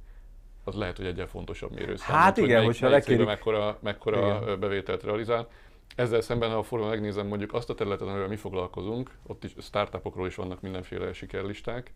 az 0.63 0.75
lehet, 0.75 0.97
hogy 0.97 1.05
egyel 1.05 1.27
fontosabb 1.27 1.71
mérőszám. 1.71 2.15
Hát 2.15 2.37
igen, 2.37 2.49
melyik, 2.49 2.65
hogyha 2.65 2.89
lekérjük... 2.89 3.25
mekkora, 3.25 3.77
mekkora 3.81 4.41
igen. 4.43 4.59
bevételt 4.59 5.03
realizál. 5.03 5.47
Ezzel 5.95 6.21
szemben, 6.21 6.49
ha 6.49 6.57
a 6.57 6.63
forma 6.63 6.87
megnézem 6.87 7.27
mondjuk 7.27 7.53
azt 7.53 7.69
a 7.69 7.75
területet, 7.75 8.07
amivel 8.07 8.27
mi 8.27 8.35
foglalkozunk, 8.35 9.17
ott 9.27 9.43
is 9.43 9.55
startupokról 9.59 10.27
is 10.27 10.35
vannak 10.35 10.61
mindenféle 10.61 11.13
sikerlisták, 11.13 11.93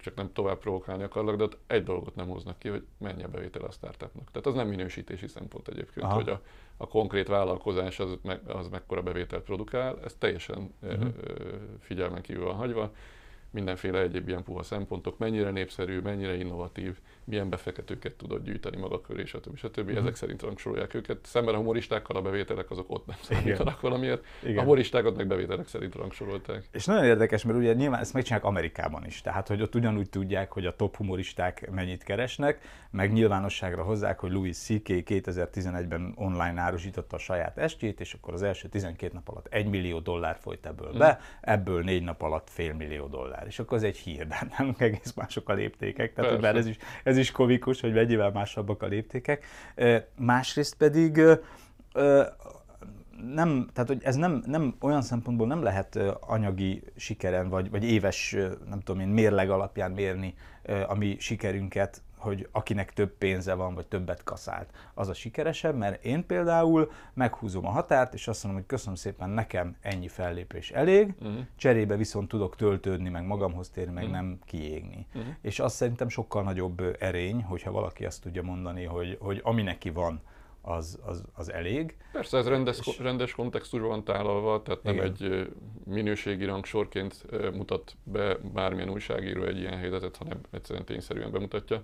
csak 0.00 0.14
nem 0.14 0.32
tovább 0.32 0.58
provokálni 0.58 1.02
akarlak, 1.02 1.36
de 1.36 1.42
ott 1.42 1.58
egy 1.66 1.84
dolgot 1.84 2.14
nem 2.14 2.28
hoznak 2.28 2.58
ki, 2.58 2.68
hogy 2.68 2.86
mennyi 2.98 3.22
a 3.22 3.28
bevétel 3.28 3.62
a 3.62 3.70
startupnak. 3.70 4.30
Tehát 4.30 4.46
az 4.46 4.54
nem 4.54 4.68
minősítési 4.68 5.26
szempont 5.26 5.68
egyébként, 5.68 6.06
Aha. 6.06 6.14
hogy 6.14 6.28
a, 6.28 6.40
a 6.76 6.88
konkrét 6.88 7.28
vállalkozás 7.28 7.98
az, 8.00 8.18
me, 8.22 8.40
az 8.46 8.68
mekkora 8.68 9.02
bevételt 9.02 9.42
produkál, 9.42 9.98
ez 10.04 10.14
teljesen 10.18 10.74
uh-huh. 10.82 11.08
figyelmen 11.80 12.22
kívül 12.22 12.44
van 12.44 12.54
hagyva 12.54 12.92
mindenféle 13.54 14.00
egyéb 14.00 14.28
ilyen 14.28 14.42
puha 14.42 14.62
szempontok, 14.62 15.18
mennyire 15.18 15.50
népszerű, 15.50 16.00
mennyire 16.00 16.36
innovatív, 16.36 16.98
milyen 17.24 17.48
befektetőket 17.48 18.12
tudod 18.12 18.44
gyűjteni 18.44 18.76
maga 18.76 19.00
köré, 19.00 19.24
stb. 19.24 19.56
stb. 19.56 19.78
Uh-huh. 19.78 19.96
Ezek 19.96 20.14
szerint 20.14 20.42
rangsorolják 20.42 20.94
őket. 20.94 21.18
Szemben 21.22 21.54
a 21.54 21.56
humoristákkal 21.56 22.16
a 22.16 22.22
bevételek 22.22 22.70
azok 22.70 22.90
ott 22.90 23.06
nem 23.06 23.16
számítanak 23.22 23.80
valamiért. 23.80 24.24
Igen. 24.42 24.58
A 24.58 24.60
humoristákat 24.60 25.16
meg 25.16 25.26
bevételek 25.26 25.68
szerint 25.68 25.94
rangsorolták. 25.94 26.68
És 26.72 26.84
nagyon 26.84 27.04
érdekes, 27.04 27.44
mert 27.44 27.58
ugye 27.58 27.72
nyilván 27.72 28.00
ezt 28.00 28.12
megcsinálják 28.12 28.48
Amerikában 28.48 29.06
is. 29.06 29.20
Tehát, 29.20 29.48
hogy 29.48 29.62
ott 29.62 29.74
ugyanúgy 29.74 30.10
tudják, 30.10 30.52
hogy 30.52 30.66
a 30.66 30.76
top 30.76 30.96
humoristák 30.96 31.70
mennyit 31.70 32.02
keresnek, 32.02 32.60
meg 32.90 33.12
nyilvánosságra 33.12 33.82
hozzák, 33.82 34.18
hogy 34.18 34.30
Louis 34.30 34.56
C.K. 34.56 34.88
2011-ben 34.88 36.12
online 36.16 36.60
árusította 36.60 37.16
a 37.16 37.18
saját 37.18 37.58
estjét, 37.58 38.00
és 38.00 38.14
akkor 38.14 38.34
az 38.34 38.42
első 38.42 38.68
12 38.68 39.12
nap 39.14 39.28
alatt 39.28 39.46
1 39.46 39.66
millió 39.66 39.98
dollár 39.98 40.36
folyt 40.40 40.66
ebből 40.66 40.92
be, 40.92 41.08
uh-huh. 41.08 41.22
ebből 41.40 41.82
4 41.82 42.02
nap 42.02 42.22
alatt 42.22 42.50
fél 42.50 42.72
millió 42.72 43.06
dollár 43.06 43.46
és 43.46 43.60
akkor 43.60 43.76
az 43.76 43.82
egy 43.82 43.96
hír, 43.96 44.26
de 44.26 44.46
nálunk 44.50 44.80
egész 44.90 45.12
mások 45.12 45.48
a 45.48 45.52
léptékek, 45.52 46.12
tehát 46.14 46.40
bár 46.40 46.56
ez 46.56 46.66
is, 46.66 46.76
ez 47.04 47.13
is 47.16 47.30
komikus, 47.30 47.80
hogy 47.80 47.92
mennyivel 47.92 48.30
másabbak 48.30 48.82
a 48.82 48.86
léptékek. 48.86 49.44
Másrészt 50.16 50.74
pedig 50.74 51.20
nem, 53.32 53.68
tehát 53.72 53.88
hogy 53.88 54.00
ez 54.02 54.16
nem, 54.16 54.42
nem 54.46 54.74
olyan 54.80 55.02
szempontból 55.02 55.46
nem 55.46 55.62
lehet 55.62 55.98
anyagi 56.20 56.82
sikeren, 56.96 57.48
vagy, 57.48 57.70
vagy 57.70 57.84
éves, 57.84 58.36
nem 58.68 58.80
tudom 58.80 59.00
én, 59.00 59.08
mérleg 59.08 59.50
alapján 59.50 59.90
mérni 59.90 60.34
a 60.86 60.94
mi 60.94 61.16
sikerünket, 61.18 62.02
hogy 62.24 62.48
akinek 62.52 62.92
több 62.92 63.10
pénze 63.18 63.54
van, 63.54 63.74
vagy 63.74 63.86
többet 63.86 64.22
kaszált, 64.22 64.70
az 64.94 65.08
a 65.08 65.14
sikeresebb, 65.14 65.76
mert 65.76 66.04
én 66.04 66.26
például 66.26 66.90
meghúzom 67.14 67.66
a 67.66 67.70
határt, 67.70 68.14
és 68.14 68.28
azt 68.28 68.42
mondom, 68.44 68.60
hogy 68.60 68.70
köszönöm 68.70 68.94
szépen, 68.94 69.30
nekem 69.30 69.76
ennyi 69.80 70.08
fellépés 70.08 70.70
elég, 70.70 71.14
uh-huh. 71.20 71.38
cserébe 71.56 71.96
viszont 71.96 72.28
tudok 72.28 72.56
töltődni, 72.56 73.08
meg 73.08 73.26
magamhoz 73.26 73.68
térni, 73.68 73.92
meg 73.92 74.04
uh-huh. 74.04 74.18
nem 74.18 74.38
kiégni. 74.44 75.06
Uh-huh. 75.14 75.34
És 75.40 75.60
azt 75.60 75.76
szerintem 75.76 76.08
sokkal 76.08 76.42
nagyobb 76.42 76.96
erény, 76.98 77.42
hogyha 77.42 77.70
valaki 77.70 78.04
azt 78.04 78.22
tudja 78.22 78.42
mondani, 78.42 78.84
hogy, 78.84 79.16
hogy 79.20 79.40
ami 79.42 79.62
neki 79.62 79.90
van, 79.90 80.20
az, 80.66 80.98
az, 81.04 81.24
az 81.34 81.52
elég. 81.52 81.96
Persze, 82.12 82.38
ez 82.38 82.48
rendes, 82.48 82.78
és... 82.84 82.98
rendes 82.98 83.32
kontextusban 83.32 83.88
van 83.88 84.04
tálalva, 84.04 84.62
tehát 84.62 84.82
nem 84.82 84.94
Igen. 84.94 85.06
egy 85.06 85.50
minőségi 85.84 86.44
rangsorként 86.44 87.24
mutat 87.54 87.96
be 88.02 88.34
bármilyen 88.52 88.90
újságíró 88.90 89.42
egy 89.42 89.58
ilyen 89.58 89.78
helyzetet, 89.78 90.16
hanem 90.16 90.40
egyszerűen 90.50 90.84
tényszerűen 90.84 91.30
bemutatja 91.30 91.82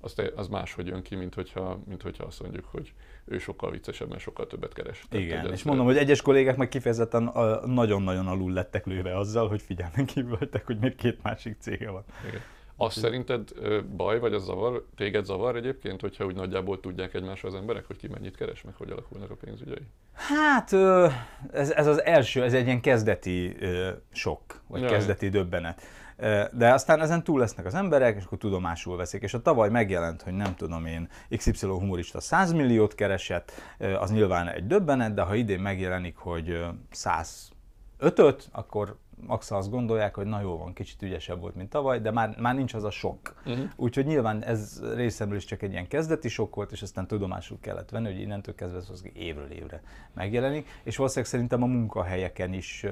az, 0.00 0.14
az 0.36 0.48
máshogy 0.48 0.86
jön 0.86 1.02
ki, 1.02 1.14
mint 1.14 1.34
hogyha, 1.34 1.80
mint 1.86 2.02
hogyha 2.02 2.24
azt 2.24 2.42
mondjuk, 2.42 2.64
hogy 2.64 2.92
ő 3.24 3.38
sokkal 3.38 3.70
viccesebb, 3.70 4.08
mert 4.08 4.20
sokkal 4.20 4.46
többet 4.46 4.72
keres. 4.72 5.04
Igen, 5.10 5.52
és 5.52 5.62
mondom, 5.62 5.86
hogy 5.86 5.96
egyes 5.96 6.22
kollégák 6.22 6.56
meg 6.56 6.68
kifejezetten 6.68 7.32
nagyon-nagyon 7.64 8.26
alul 8.26 8.52
lettek 8.52 8.86
lőve 8.86 9.18
azzal, 9.18 9.48
hogy 9.48 9.62
figyelmen 9.62 10.06
kívül 10.06 10.36
voltak, 10.36 10.66
hogy 10.66 10.78
még 10.78 10.94
két 10.94 11.22
másik 11.22 11.56
cége 11.60 11.90
van. 11.90 12.04
Igen. 12.28 12.40
Azt 12.80 12.98
szerinted 12.98 13.48
baj, 13.96 14.18
vagy 14.18 14.34
az 14.34 14.44
zavar, 14.44 14.86
téged 14.96 15.24
zavar 15.24 15.56
egyébként, 15.56 16.00
hogyha 16.00 16.24
úgy 16.24 16.34
nagyjából 16.34 16.80
tudják 16.80 17.14
egymásra 17.14 17.48
az 17.48 17.54
emberek, 17.54 17.86
hogy 17.86 17.96
ki 17.96 18.08
mennyit 18.08 18.36
keres, 18.36 18.62
meg 18.62 18.74
hogy 18.74 18.90
alakulnak 18.90 19.30
a 19.30 19.34
pénzügyei? 19.34 19.86
Hát 20.12 20.72
ez, 21.52 21.70
ez 21.70 21.86
az 21.86 22.02
első, 22.02 22.42
ez 22.42 22.54
egy 22.54 22.66
ilyen 22.66 22.80
kezdeti 22.80 23.56
sok, 24.12 24.60
vagy 24.66 24.80
ja, 24.80 24.88
kezdeti 24.88 25.28
döbbenet. 25.28 25.82
De 26.52 26.72
aztán 26.72 27.00
ezen 27.00 27.24
túl 27.24 27.38
lesznek 27.38 27.66
az 27.66 27.74
emberek, 27.74 28.16
és 28.16 28.24
akkor 28.24 28.38
tudomásul 28.38 28.96
veszik. 28.96 29.22
És 29.22 29.34
a 29.34 29.42
tavaly 29.42 29.68
megjelent, 29.68 30.22
hogy 30.22 30.32
nem 30.32 30.54
tudom 30.54 30.86
én, 30.86 31.08
XY 31.36 31.66
humorista 31.66 32.20
100 32.20 32.52
milliót 32.52 32.94
keresett, 32.94 33.52
az 33.98 34.10
nyilván 34.10 34.48
egy 34.48 34.66
döbbenet, 34.66 35.14
de 35.14 35.22
ha 35.22 35.34
idén 35.34 35.60
megjelenik, 35.60 36.16
hogy 36.16 36.66
105-öt, 36.94 38.48
akkor 38.52 38.98
max 39.26 39.50
azt 39.50 39.70
gondolják, 39.70 40.14
hogy 40.14 40.26
na 40.26 40.40
jó 40.40 40.56
van, 40.56 40.72
kicsit 40.72 41.02
ügyesebb 41.02 41.40
volt, 41.40 41.54
mint 41.54 41.70
tavaly, 41.70 42.00
de 42.00 42.10
már, 42.10 42.36
már 42.38 42.54
nincs 42.54 42.74
az 42.74 42.84
a 42.84 42.90
sok. 42.90 43.34
Uh-huh. 43.46 43.64
Úgyhogy 43.76 44.06
nyilván 44.06 44.44
ez 44.44 44.82
részemről 44.94 45.36
is 45.36 45.44
csak 45.44 45.62
egy 45.62 45.70
ilyen 45.70 45.88
kezdeti 45.88 46.28
sok 46.28 46.54
volt, 46.54 46.72
és 46.72 46.82
aztán 46.82 47.06
tudomásul 47.06 47.58
kellett 47.60 47.90
venni, 47.90 48.06
hogy 48.12 48.20
innentől 48.20 48.54
kezdve 48.54 48.78
az 48.78 49.04
évről 49.12 49.50
évre 49.50 49.82
megjelenik. 50.14 50.68
És 50.82 50.96
valószínűleg 50.96 51.30
szerintem 51.30 51.62
a 51.62 51.66
munkahelyeken 51.66 52.52
is, 52.52 52.82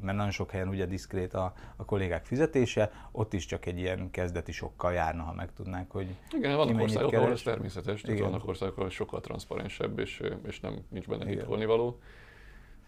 mert 0.00 0.16
nagyon 0.16 0.30
sok 0.30 0.50
helyen 0.50 0.68
ugye 0.68 0.86
diszkrét 0.86 1.34
a, 1.34 1.52
a 1.76 1.84
kollégák 1.84 2.24
fizetése, 2.24 2.90
ott 3.12 3.32
is 3.32 3.46
csak 3.46 3.66
egy 3.66 3.78
ilyen 3.78 4.10
kezdeti 4.10 4.52
sokkal 4.52 4.92
járna, 4.92 5.22
ha 5.22 5.32
megtudnánk, 5.32 5.90
hogy 5.90 6.06
Igen, 6.36 6.56
vannak 6.56 6.80
országok, 6.80 7.12
ahol 7.12 7.30
ez 7.30 7.42
természetes, 7.42 8.00
tehát 8.00 8.20
vannak 8.20 8.48
országok, 8.48 8.76
ahol 8.76 8.90
sokkal 8.90 9.20
transzparensebb, 9.20 9.98
és, 9.98 10.22
és 10.46 10.60
nem 10.60 10.84
nincs 10.88 11.06
benne 11.06 11.26
hitolni 11.26 11.64
való. 11.64 11.98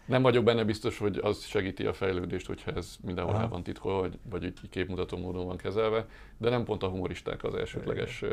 Nem 0.05 0.21
vagyok 0.21 0.43
benne 0.43 0.63
biztos, 0.63 0.97
hogy 0.97 1.19
az 1.21 1.45
segíti 1.45 1.85
a 1.85 1.93
fejlődést, 1.93 2.47
hogyha 2.47 2.71
ez 2.71 2.95
mindenhol 3.03 3.33
Aha. 3.33 3.43
el 3.43 3.49
van 3.49 3.63
titkolva, 3.63 3.99
vagy, 3.99 4.19
vagy 4.29 4.43
így 4.43 4.59
képmutató 4.69 5.17
módon 5.17 5.45
van 5.45 5.57
kezelve, 5.57 6.05
de 6.37 6.49
nem 6.49 6.63
pont 6.63 6.83
a 6.83 6.87
humoristák 6.87 7.43
az 7.43 7.55
elsődleges 7.55 8.23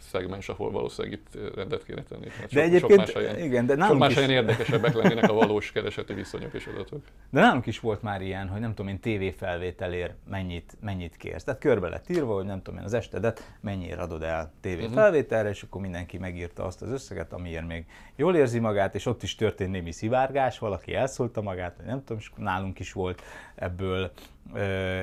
szegmens, 0.00 0.48
ahol 0.48 0.70
valószínűleg 0.70 1.18
itt 1.18 1.54
rendet 1.54 1.84
kéne 1.84 2.02
tenni. 2.02 2.28
Hát 2.40 2.52
de 2.52 2.62
egyébként, 2.62 3.06
sok 3.06 3.14
más 3.14 3.24
helyen, 3.24 3.38
igen, 3.38 3.66
de 3.66 3.86
sok 3.86 3.98
más 3.98 4.14
helyen 4.14 4.30
is... 4.30 4.36
érdekesebbek 4.36 4.94
lennének 4.94 5.30
a 5.30 5.32
valós 5.32 5.72
kereseti 5.72 6.14
viszonyok 6.14 6.54
és 6.54 6.66
adatok. 6.66 7.02
De 7.30 7.40
nálunk 7.40 7.66
is 7.66 7.80
volt 7.80 8.02
már 8.02 8.22
ilyen, 8.22 8.48
hogy 8.48 8.60
nem 8.60 8.74
tudom 8.74 8.90
én 8.90 9.00
tévéfelvételért 9.00 10.14
mennyit, 10.30 10.76
mennyit 10.80 11.16
kérsz. 11.16 11.44
Tehát 11.44 11.60
körbe 11.60 11.88
lett 11.88 12.10
írva, 12.10 12.34
hogy 12.34 12.44
nem 12.44 12.62
tudom 12.62 12.78
én 12.78 12.84
az 12.84 12.94
estedet 12.94 13.54
mennyire 13.60 14.02
adod 14.02 14.22
el 14.22 14.52
tévéfelvételre, 14.60 15.42
uh-huh. 15.42 15.56
és 15.56 15.62
akkor 15.62 15.80
mindenki 15.80 16.18
megírta 16.18 16.64
azt 16.64 16.82
az 16.82 16.90
összeget, 16.90 17.32
amiért 17.32 17.66
még 17.66 17.86
jól 18.16 18.36
érzi 18.36 18.58
magát, 18.58 18.94
és 18.94 19.06
ott 19.06 19.22
is 19.22 19.34
történt 19.34 19.70
némi 19.70 19.92
szivárgás, 19.92 20.43
óriás, 20.44 20.58
valaki 20.58 20.94
elszólta 20.94 21.42
magát, 21.42 21.84
nem 21.86 21.98
tudom, 21.98 22.18
és 22.18 22.30
nálunk 22.36 22.78
is 22.78 22.92
volt 22.92 23.22
ebből 23.54 24.10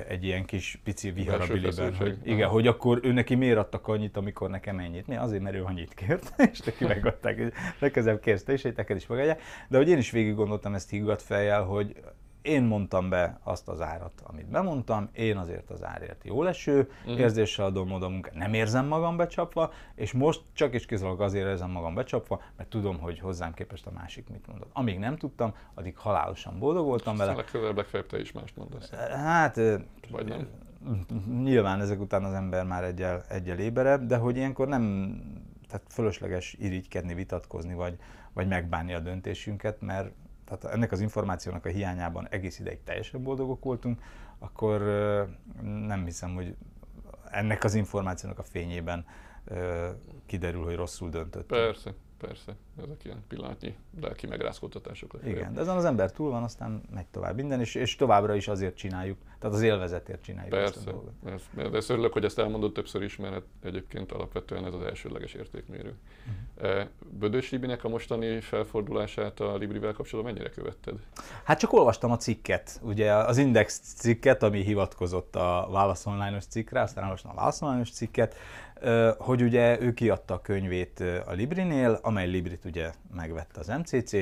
egy 0.08 0.24
ilyen 0.24 0.46
kis 0.46 0.80
pici 0.84 1.12
vihar 1.12 1.42
a 1.42 1.48
biliben, 1.48 1.96
hogy 1.96 2.18
igen, 2.24 2.50
hogy 2.50 2.68
akkor 2.68 3.00
ő 3.04 3.12
neki 3.12 3.36
miért 3.36 3.58
adtak 3.58 3.88
annyit, 3.88 4.18
amikor 4.18 4.50
nekem 4.50 4.80
ennyit. 4.80 5.08
Mi? 5.08 5.16
Azért, 5.16 5.44
mert 5.44 5.56
ő 5.56 5.64
annyit 5.64 5.94
kért, 5.94 6.34
és 6.52 6.60
neki 6.60 6.86
megadták, 6.86 7.54
legközelebb 7.80 8.20
kérsz 8.20 8.44
te 8.44 8.54
is, 8.54 8.62
hogy 8.62 8.74
neked 8.76 8.98
is 8.98 9.08
megadják. 9.08 9.42
De 9.68 9.78
hogy 9.78 9.90
én 9.90 9.98
is 9.98 10.12
végig 10.12 10.36
gondoltam 10.36 10.74
ezt 10.74 10.90
higgadt 10.90 11.22
fejjel, 11.22 11.64
hogy 11.64 11.96
én 12.42 12.64
mondtam 12.64 13.10
be 13.10 13.40
azt 13.44 13.68
az 13.68 13.82
árat, 13.82 14.22
amit 14.24 14.46
bemondtam, 14.46 15.10
én 15.14 15.38
azért 15.38 15.70
az 15.70 15.84
árért 15.84 16.24
jó 16.24 16.44
leső, 16.44 16.90
uh-huh. 17.02 17.20
érzéssel 17.20 17.66
adom 17.66 17.92
oda 17.92 18.10
munkát, 18.10 18.34
nem 18.34 18.54
érzem 18.54 18.86
magam 18.86 19.18
becsapva, 19.18 19.72
és 19.96 20.12
most 20.12 20.42
csak 20.54 20.74
és 20.74 20.86
kizárólag 20.86 21.22
azért 21.22 21.48
érzem 21.48 21.70
magam 21.70 21.94
becsapva, 21.94 22.42
mert 22.58 22.70
tudom, 22.70 23.00
hogy 23.00 23.20
hozzám 23.20 23.54
képest 23.54 23.86
a 23.86 23.92
másik 23.92 24.30
mit 24.30 24.48
mondott. 24.48 24.70
Amíg 24.74 25.00
nem 25.00 25.18
tudtam, 25.18 25.54
addig 25.74 25.98
halálosan 25.98 26.60
boldog 26.60 26.86
voltam 26.86 27.18
vele. 27.18 27.34
Legközelebb, 27.34 27.76
legfeljebb 27.76 28.10
te 28.10 28.20
is 28.20 28.32
mást 28.32 28.56
mondasz. 28.56 28.90
Hát, 29.10 29.56
Vagy 30.12 30.28
nem? 30.28 30.48
Nyilván 31.44 31.82
ezek 31.82 32.00
után 32.00 32.24
az 32.24 32.34
ember 32.34 32.66
már 32.66 32.84
egyel, 32.84 33.24
egyel 33.30 33.60
éberebb, 33.60 34.06
de 34.06 34.18
hogy 34.18 34.38
ilyenkor 34.38 34.68
nem, 34.68 35.16
tehát 35.68 35.86
fölösleges 35.90 36.56
irigykedni, 36.60 37.14
vitatkozni, 37.14 37.74
vagy, 37.74 37.98
vagy 38.34 38.48
megbánni 38.48 38.94
a 38.94 39.00
döntésünket, 39.00 39.82
mert 39.82 40.12
tehát 40.58 40.76
ennek 40.76 40.92
az 40.92 41.00
információnak 41.00 41.66
a 41.66 41.70
hiányában 41.70 42.28
egész 42.30 42.60
ideig 42.60 42.84
teljesen 42.84 43.24
boldogok 43.24 43.64
voltunk, 43.64 44.02
akkor 44.40 44.82
nem 45.62 46.04
hiszem, 46.06 46.34
hogy 46.34 46.56
ennek 47.30 47.64
az 47.64 47.74
információnak 47.74 48.40
a 48.40 48.44
fényében 48.44 49.06
kiderül, 50.26 50.64
hogy 50.64 50.76
rosszul 50.76 51.10
döntött. 51.10 51.46
Persze, 51.46 51.94
persze, 52.22 52.56
ezek 52.84 53.04
ilyen 53.04 53.24
pillanatnyi 53.28 53.76
lelki 54.02 54.28
megrázkódtatások. 54.28 55.20
Igen, 55.26 55.54
de 55.54 55.62
ezen 55.62 55.76
az 55.76 55.86
ember 55.86 56.12
túl 56.12 56.30
van, 56.30 56.44
aztán 56.44 56.82
megy 56.94 57.06
tovább 57.06 57.36
minden, 57.36 57.60
és, 57.60 57.76
és 57.76 57.96
továbbra 57.96 58.36
is 58.36 58.48
azért 58.48 58.76
csináljuk, 58.76 59.18
tehát 59.40 59.56
az 59.56 59.62
élvezetért 59.62 60.24
csináljuk 60.24 60.50
persze, 60.50 60.78
ezt 60.78 60.88
a 60.88 60.92
dolgot. 60.92 61.14
Persze, 61.24 61.70
de 61.70 61.78
ezt 61.78 61.90
örülök, 61.90 62.14
hogy 62.14 62.26
ezt 62.26 62.40
elmondott 62.40 62.74
többször 62.74 63.02
is, 63.04 63.16
mert 63.16 63.44
egyébként 63.64 64.12
alapvetően 64.12 64.66
ez 64.66 64.74
az 64.74 64.82
elsődleges 64.82 65.34
értékmérő. 65.34 65.96
Uh-huh. 66.62 66.88
Bödös 67.10 67.52
Libinek 67.52 67.84
a 67.84 67.90
mostani 67.90 68.40
felfordulását 68.40 69.40
a 69.40 69.56
Librivel 69.56 69.94
kapcsolatban 69.94 70.34
mennyire 70.34 70.54
követted? 70.54 70.96
Hát 71.44 71.60
csak 71.60 71.74
olvastam 71.74 72.12
a 72.12 72.18
cikket, 72.18 72.80
ugye 72.84 73.14
az 73.14 73.38
Index 73.38 73.80
cikket, 73.80 74.44
ami 74.44 74.62
hivatkozott 74.64 75.36
a 75.36 75.68
Válasz 75.72 76.06
Online-os 76.06 76.46
cikkre, 76.46 76.82
aztán 76.82 77.04
olvastam 77.04 77.32
a 77.32 77.36
Válasz 77.36 77.62
Online-os 77.62 77.92
cikket, 77.92 78.36
hogy 79.18 79.42
ugye 79.42 79.82
ő 79.82 79.94
kiadta 79.94 80.34
a 80.34 80.42
könyvét 80.42 81.00
a 81.26 81.32
Librinél, 81.32 82.00
amely 82.02 82.28
Librit 82.28 82.66
ugye 82.66 82.92
megvette 83.16 83.60
az 83.60 83.68
MCC, 83.68 84.14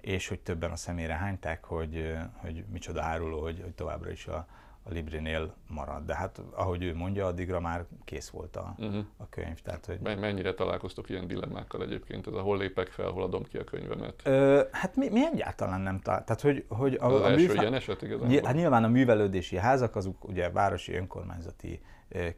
és 0.00 0.28
hogy 0.28 0.40
többen 0.40 0.70
a 0.70 0.76
szemére 0.76 1.14
hányták, 1.14 1.64
hogy, 1.64 2.16
hogy 2.34 2.64
micsoda 2.72 3.02
áruló, 3.02 3.40
hogy, 3.40 3.60
hogy 3.62 3.74
továbbra 3.74 4.10
is 4.10 4.26
a, 4.26 4.46
a 4.88 4.92
Librinél 4.92 5.54
marad. 5.68 6.04
De 6.04 6.14
hát 6.14 6.42
ahogy 6.52 6.82
ő 6.82 6.94
mondja, 6.94 7.26
addigra 7.26 7.60
már 7.60 7.84
kész 8.04 8.28
volt 8.28 8.56
a, 8.56 8.74
uh-huh. 8.78 9.04
a 9.16 9.28
könyv. 9.28 9.60
Tehát, 9.60 9.86
hogy... 9.86 10.00
Mennyire 10.00 10.54
találkoztok 10.54 11.08
ilyen 11.08 11.26
dilemmákkal 11.26 11.82
egyébként? 11.82 12.26
Ez 12.26 12.32
a 12.32 12.40
hol 12.40 12.58
lépek 12.58 12.88
fel, 12.88 13.10
hol 13.10 13.22
adom 13.22 13.42
ki 13.42 13.58
a 13.58 13.64
könyvemet? 13.64 14.20
Ö, 14.24 14.62
hát 14.72 14.96
mi, 14.96 15.08
mi 15.08 15.26
egyáltalán 15.32 15.80
nem 15.80 16.00
talál. 16.00 16.24
Tehát, 16.24 16.40
hogy, 16.40 16.64
hogy 16.68 16.94
a, 16.94 17.06
az 17.06 17.20
a 17.20 17.30
első 17.30 17.46
műfá... 17.46 17.60
ilyen 17.60 17.74
eset 17.74 18.02
igazából? 18.02 18.40
Hát 18.44 18.54
nyilván 18.54 18.84
a 18.84 18.88
művelődési 18.88 19.56
házak 19.56 19.96
azok 19.96 20.28
ugye 20.28 20.50
városi 20.50 20.94
önkormányzati 20.94 21.80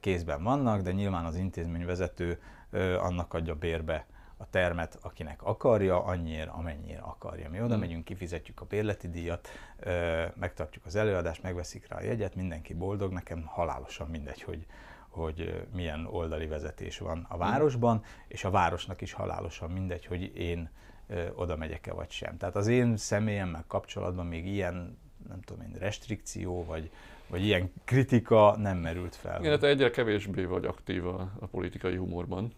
kézben 0.01 0.43
vannak, 0.43 0.81
de 0.81 0.93
nyilván 0.93 1.25
az 1.25 1.37
intézményvezető 1.37 2.39
annak 2.99 3.35
adja 3.35 3.55
bérbe 3.55 4.07
a 4.41 4.51
termet, 4.51 4.99
akinek 5.03 5.43
akarja, 5.43 6.05
annyiért, 6.05 6.49
amennyire 6.49 7.01
akarja. 7.01 7.51
Mi 7.51 7.59
oda 7.59 7.69
hmm. 7.69 7.79
megyünk, 7.79 8.05
kifizetjük 8.05 8.61
a 8.61 8.65
bérleti 8.65 9.09
díjat, 9.09 9.49
megtartjuk 10.35 10.87
az 10.87 10.97
előadást, 10.97 11.43
megveszik 11.43 11.89
rá 11.89 11.97
a 11.97 12.03
jegyet, 12.03 12.35
mindenki 12.35 12.75
boldog, 12.75 13.13
nekem 13.13 13.45
halálosan 13.47 14.09
mindegy, 14.09 14.43
hogy, 14.43 14.67
hogy 15.09 15.67
milyen 15.75 16.07
oldali 16.07 16.47
vezetés 16.47 16.99
van 16.99 17.27
a 17.29 17.35
hmm. 17.35 17.39
városban, 17.39 18.03
és 18.29 18.45
a 18.45 18.51
városnak 18.51 19.01
is 19.01 19.13
halálosan 19.13 19.71
mindegy, 19.71 20.07
hogy 20.07 20.37
én 20.37 20.71
oda 21.35 21.57
megyek-e 21.57 21.93
vagy 21.93 22.11
sem. 22.11 22.37
Tehát 22.37 22.57
az 22.57 22.67
én 22.67 22.97
személyemmel 22.97 23.65
kapcsolatban 23.67 24.27
még 24.27 24.47
ilyen, 24.47 24.99
nem 25.29 25.41
tudom 25.41 25.63
én, 25.63 25.77
restrikció, 25.79 26.65
vagy, 26.65 26.91
vagy 27.27 27.45
ilyen 27.45 27.73
kritika 27.85 28.57
nem 28.57 28.79
merült 28.79 29.17
fel. 29.17 29.41
Igen, 29.41 29.51
hát 29.51 29.63
egyre 29.63 29.91
kevésbé 29.91 30.45
vagy 30.45 30.65
aktív 30.65 31.07
a, 31.07 31.33
a 31.41 31.47
politikai 31.47 31.97
humorban 31.97 32.53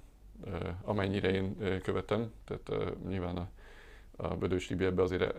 amennyire 0.83 1.31
én 1.31 1.57
követem, 1.83 2.33
tehát 2.45 2.97
nyilván 3.09 3.37
a, 3.37 3.49
a 4.17 4.37
Bödős 4.37 4.67
Tibi 4.67 4.85
ebbe 4.85 5.03
azért 5.03 5.35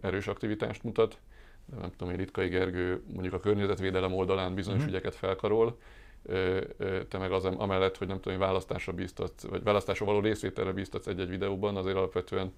erős 0.00 0.26
aktivitást 0.26 0.82
mutat, 0.82 1.18
de 1.66 1.76
nem 1.76 1.90
tudom, 1.90 2.08
hogy 2.08 2.18
Ritkai 2.18 2.48
Gergő 2.48 3.02
mondjuk 3.12 3.34
a 3.34 3.40
környezetvédelem 3.40 4.12
oldalán 4.12 4.54
bizonyos 4.54 4.80
mm-hmm. 4.80 4.88
ügyeket 4.88 5.14
felkarol, 5.14 5.78
te 7.08 7.18
meg 7.18 7.32
az 7.32 7.44
amellett, 7.44 7.96
hogy 7.96 8.06
nem 8.06 8.20
tudom, 8.20 8.38
hogy 8.38 8.46
választásra 8.46 8.92
bíztatsz, 8.92 9.42
vagy 9.42 9.62
választásra 9.62 10.06
való 10.06 10.20
részvételre 10.20 10.72
bíztatsz 10.72 11.06
egy-egy 11.06 11.28
videóban, 11.28 11.76
azért 11.76 11.96
alapvetően 11.96 12.52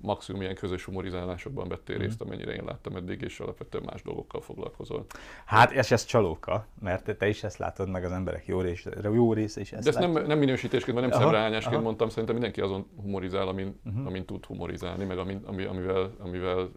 maximum 0.00 0.40
ilyen 0.40 0.54
közös 0.54 0.84
humorizálásokban 0.84 1.68
vettél 1.68 1.98
részt, 1.98 2.18
mhm. 2.18 2.28
amennyire 2.28 2.52
én 2.52 2.64
láttam 2.64 2.96
eddig, 2.96 3.22
és 3.22 3.40
alapvetően 3.40 3.84
más 3.86 4.02
dolgokkal 4.02 4.40
foglalkozol. 4.40 5.06
Hát 5.44 5.72
és 5.72 5.90
ez 5.90 6.04
csalóka, 6.04 6.66
mert 6.80 7.16
te 7.16 7.28
is 7.28 7.44
ezt 7.44 7.58
látod, 7.58 7.90
meg 7.90 8.04
az 8.04 8.12
emberek 8.12 8.46
jó 8.46 8.60
része, 8.60 8.90
jó 9.02 9.32
része 9.32 9.60
is 9.60 9.72
ezt 9.72 9.82
De 9.82 9.88
ezt 9.88 9.98
nem, 9.98 10.26
nem 10.26 10.38
minősítésként, 10.38 10.98
vagy 10.98 11.08
nem 11.08 11.20
szemrehányásként 11.20 11.82
mondtam, 11.82 12.08
szerintem 12.08 12.34
mindenki 12.34 12.60
azon 12.60 12.86
humorizál, 13.02 13.48
amin, 13.48 13.80
uh-huh. 13.84 14.06
amin 14.06 14.24
tud 14.24 14.44
humorizálni, 14.44 15.04
meg 15.04 15.18
amin, 15.18 15.40
ami, 15.46 15.64
amivel, 15.64 16.10
amivel 16.18 16.70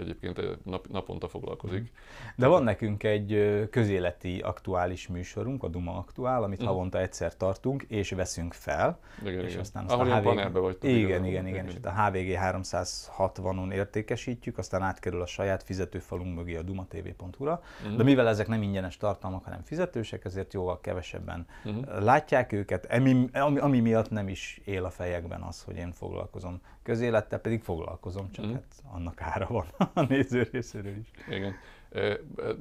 egyébként 0.00 0.64
nap, 0.64 0.88
naponta 0.88 1.28
foglalkozik. 1.28 1.80
Mhm. 1.80 1.90
De 2.36 2.46
van 2.46 2.62
nekünk 2.62 3.02
egy 3.02 3.66
közéleti 3.70 4.38
aktuális 4.38 5.08
műsorunk, 5.08 5.62
a 5.62 5.68
Duma 5.68 5.96
Aktuál, 5.96 6.42
amit 6.42 6.58
uh-huh. 6.58 6.72
havonta 6.72 7.00
egyszer 7.00 7.36
tartunk, 7.36 7.82
és 7.82 8.10
veszünk 8.10 8.52
fel. 8.52 8.98
Igen, 9.22 9.40
és 9.40 9.48
igen. 9.48 9.60
aztán 9.60 9.84
azt 9.84 9.94
Ahol 9.94 10.10
a 10.10 10.20
HVG... 10.20 10.52
vagytok. 10.52 10.90
Igen, 10.90 11.02
igen, 11.02 11.24
igen, 11.24 11.46
igen, 11.46 11.66
és 11.66 11.74
a 11.82 12.04
HVG 12.04 12.38
360-on 12.42 13.72
értékesítjük, 13.72 14.58
aztán 14.58 14.82
átkerül 14.82 15.20
a 15.20 15.26
saját 15.26 15.62
fizetőfalunk 15.62 16.36
mögé 16.36 16.56
a 16.56 16.62
dumatv.hu-ra. 16.62 17.62
Uh-huh. 17.82 17.96
De 17.96 18.02
mivel 18.02 18.28
ezek 18.28 18.48
nem 18.48 18.62
ingyenes 18.62 18.96
tartalmak, 18.96 19.44
hanem 19.44 19.62
fizetősek, 19.62 20.24
ezért 20.24 20.52
jóval 20.52 20.80
kevesebben 20.80 21.46
uh-huh. 21.64 22.02
látják 22.02 22.52
őket, 22.52 22.92
ami, 22.92 23.28
ami, 23.32 23.58
ami 23.58 23.80
miatt 23.80 24.10
nem 24.10 24.28
is 24.28 24.60
él 24.64 24.84
a 24.84 24.90
fejekben 24.90 25.42
az, 25.42 25.62
hogy 25.62 25.76
én 25.76 25.92
foglalkozom 25.92 26.60
közélettel, 26.82 27.40
pedig 27.40 27.62
foglalkozom, 27.62 28.30
csak 28.30 28.44
uh-huh. 28.44 28.60
hát 28.60 28.94
annak 28.94 29.20
ára 29.20 29.46
van 29.46 29.66
a 29.94 30.02
néző 30.02 30.48
részéről 30.52 30.96
is. 30.96 31.10
Igen. 31.30 31.54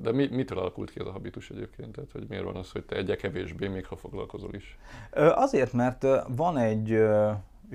De 0.01 0.12
mi, 0.12 0.27
mitől 0.27 0.57
alakult 0.57 0.91
ki 0.91 0.99
ez 0.99 1.05
a 1.05 1.12
habitus 1.12 1.49
egyébként? 1.49 1.91
Tehát, 1.91 2.12
hogy 2.12 2.25
miért 2.27 2.43
van 2.43 2.55
az, 2.55 2.71
hogy 2.71 2.84
te 2.84 2.95
egyre 2.95 3.15
kevésbé, 3.15 3.67
még 3.67 3.86
ha 3.86 3.95
foglalkozol 3.95 4.53
is? 4.53 4.77
Azért, 5.13 5.73
mert 5.73 6.05
van 6.27 6.57
egy 6.57 6.99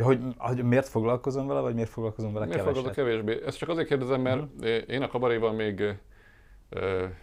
hogy, 0.02 0.20
hogy 0.36 0.62
miért 0.62 0.88
foglalkozom 0.88 1.46
vele, 1.46 1.60
vagy 1.60 1.74
miért 1.74 1.90
foglalkozom 1.90 2.32
vele 2.32 2.44
miért 2.44 2.60
keveset? 2.60 2.82
Miért 2.82 2.96
kevésbé? 2.96 3.42
Ezt 3.46 3.58
csak 3.58 3.68
azért 3.68 3.88
kérdezem, 3.88 4.20
mert 4.20 4.42
uh-huh. 4.42 4.82
én 4.88 5.02
a 5.02 5.08
kabaréval 5.08 5.52
még 5.52 5.98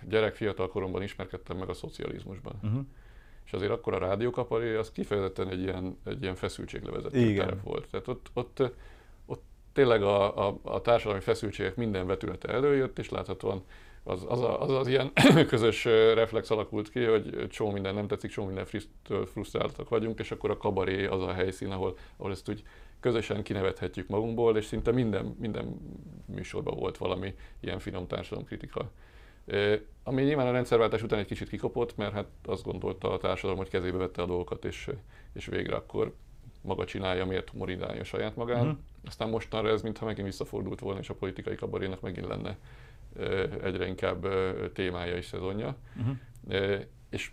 gyerek 0.08 0.36
fiatal 0.36 0.68
koromban 0.68 1.04
ismerkedtem 1.04 1.58
meg 1.58 1.70
a 1.70 1.74
szocializmusban. 1.74 2.60
Uh-huh. 2.64 2.82
És 3.46 3.54
azért 3.54 3.72
akkor 3.72 3.94
a 3.94 3.98
rádiókabaré 3.98 4.76
az 4.76 4.92
kifejezetten 4.92 5.50
egy 5.50 5.62
ilyen, 5.62 5.98
egy 6.06 6.22
ilyen 6.22 6.36
feszültséglevezető 6.36 7.36
terep 7.36 7.64
volt. 7.64 7.88
Tehát 7.90 8.08
ott, 8.08 8.30
ott 8.34 8.72
tényleg 9.74 10.04
a, 10.04 10.48
a, 10.48 10.60
a 10.64 10.82
társadalmi 10.82 11.22
feszültségek 11.22 11.76
minden 11.76 12.08
vetülete 12.08 12.48
előjött, 12.48 13.00
és 13.00 13.10
láthatóan 13.10 13.64
az 14.04 14.26
az, 14.28 14.42
az, 14.60 14.72
az 14.72 14.88
ilyen 14.88 15.12
közös 15.48 15.86
reflex 16.14 16.50
alakult 16.50 16.90
ki, 16.90 17.04
hogy 17.04 17.48
csomó 17.50 17.72
minden 17.72 17.94
nem 17.94 18.08
tetszik, 18.08 18.32
csomó 18.32 18.48
minden 18.48 18.68
frusztráltak 19.26 19.90
vagyunk, 19.90 20.20
és 20.20 20.32
akkor 20.32 20.50
a 20.50 20.58
kabaré 20.58 21.06
az 21.06 21.22
a 21.22 21.34
helyszín, 21.34 21.72
ahol, 21.72 21.98
ahol 22.18 22.32
ezt 22.32 22.50
úgy 22.50 22.64
közösen 23.00 23.44
kinevethetjük 23.44 24.08
magunkból, 24.08 24.58
és 24.58 24.66
szinte 24.66 24.92
minden, 24.92 25.36
minden 25.40 25.78
műsorban 26.26 26.78
volt 26.78 26.98
valami 26.98 27.34
ilyen 27.60 27.80
finom 27.80 28.08
társadalomkritika. 28.08 28.92
Ami 30.04 30.24
nyilván 30.24 30.48
a 30.48 30.52
rendszerváltás 30.52 31.04
után 31.04 31.20
egy 31.20 31.26
kicsit 31.26 31.50
kikopott, 31.50 31.98
mert 31.98 32.14
hát 32.14 32.28
azt 32.46 32.64
gondolta 32.64 33.12
a 33.12 33.18
társadalom, 33.18 33.58
hogy 33.58 33.70
kezébe 33.70 33.98
vette 33.98 34.22
a 34.22 34.26
dolgokat, 34.26 34.66
és, 34.66 34.90
és 35.34 35.46
végre 35.46 35.76
akkor 35.76 36.14
maga 36.64 36.86
csinálja, 36.86 37.26
miért 37.26 37.50
humorizálja 37.50 38.04
saját 38.04 38.36
magán. 38.36 38.66
Uh-huh. 38.66 38.78
Aztán 39.06 39.30
mostanra 39.30 39.70
ez 39.70 39.82
mintha 39.82 40.06
megint 40.06 40.28
visszafordult 40.28 40.80
volna, 40.80 41.00
és 41.00 41.10
a 41.10 41.16
politikai 41.16 41.56
kabarénak 41.56 42.02
megint 42.02 42.28
lenne 42.28 42.58
egyre 43.64 43.88
inkább 43.88 44.28
témája 44.74 45.16
és 45.16 45.26
szezonja. 45.26 45.76
Uh-huh. 45.98 46.80
És 47.10 47.32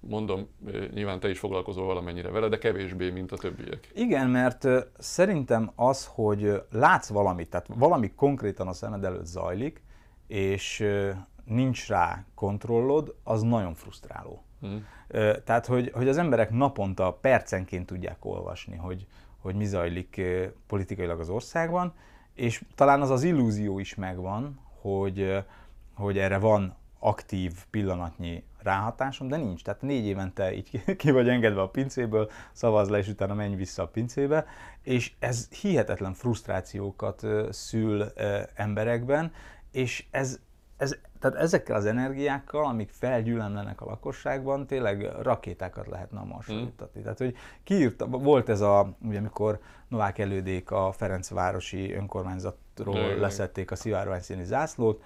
mondom, 0.00 0.48
nyilván 0.92 1.20
te 1.20 1.28
is 1.30 1.38
foglalkozol 1.38 1.86
valamennyire 1.86 2.30
vele, 2.30 2.48
de 2.48 2.58
kevésbé, 2.58 3.10
mint 3.10 3.32
a 3.32 3.36
többiek. 3.36 3.90
Igen, 3.94 4.30
mert 4.30 4.66
szerintem 4.98 5.72
az, 5.74 6.06
hogy 6.14 6.62
látsz 6.70 7.08
valamit, 7.08 7.50
tehát 7.50 7.66
valami 7.74 8.12
konkrétan 8.14 8.68
a 8.68 8.72
szemed 8.72 9.04
előtt 9.04 9.26
zajlik, 9.26 9.82
és 10.26 10.84
nincs 11.44 11.88
rá 11.88 12.24
kontrollod, 12.34 13.14
az 13.24 13.42
nagyon 13.42 13.74
frusztráló. 13.74 14.44
Uh-huh. 14.62 14.80
Tehát, 15.44 15.66
hogy, 15.66 15.90
hogy 15.94 16.08
az 16.08 16.16
emberek 16.16 16.50
naponta, 16.50 17.12
percenként 17.20 17.86
tudják 17.86 18.24
olvasni, 18.24 18.76
hogy, 18.76 19.06
hogy 19.38 19.54
mi 19.54 19.64
zajlik 19.64 20.20
politikailag 20.66 21.20
az 21.20 21.28
országban, 21.28 21.94
és 22.34 22.64
talán 22.74 23.00
az 23.00 23.10
az 23.10 23.22
illúzió 23.22 23.78
is 23.78 23.94
megvan, 23.94 24.60
hogy, 24.80 25.44
hogy 25.94 26.18
erre 26.18 26.38
van 26.38 26.76
aktív 26.98 27.52
pillanatnyi 27.70 28.44
ráhatásom, 28.58 29.28
de 29.28 29.36
nincs. 29.36 29.62
Tehát 29.62 29.82
négy 29.82 30.04
évente 30.04 30.54
így 30.54 30.96
ki 30.96 31.10
vagy 31.10 31.28
engedve 31.28 31.60
a 31.60 31.68
pincéből, 31.68 32.30
szavaz 32.52 32.88
le, 32.88 32.98
és 32.98 33.08
utána 33.08 33.34
menj 33.34 33.54
vissza 33.54 33.82
a 33.82 33.88
pincébe, 33.88 34.46
és 34.82 35.12
ez 35.18 35.48
hihetetlen 35.48 36.14
frusztrációkat 36.14 37.26
szül 37.50 38.12
emberekben, 38.54 39.32
és 39.70 40.04
ez, 40.10 40.40
ez, 40.82 40.96
tehát 41.18 41.36
ezekkel 41.36 41.76
az 41.76 41.84
energiákkal, 41.84 42.64
amik 42.64 42.90
felgyűlemlenek 42.90 43.80
a 43.80 43.84
lakosságban, 43.84 44.66
tényleg 44.66 45.10
rakétákat 45.20 45.86
lehetne 45.86 46.18
a 46.18 46.24
marsra 46.24 46.54
mm. 46.54 46.66
Tehát, 47.02 47.18
hogy 47.18 47.34
kiírta, 47.64 48.06
volt 48.06 48.48
ez 48.48 48.60
a, 48.60 48.96
ugye 49.02 49.18
amikor 49.18 49.58
Novák 49.88 50.18
elődék 50.18 50.70
a 50.70 50.92
Ferencvárosi 50.92 51.92
önkormányzatról 51.92 53.16
leszették 53.16 53.70
a 53.70 53.76
szivárványszíni 53.76 54.44
zászlót, 54.44 55.02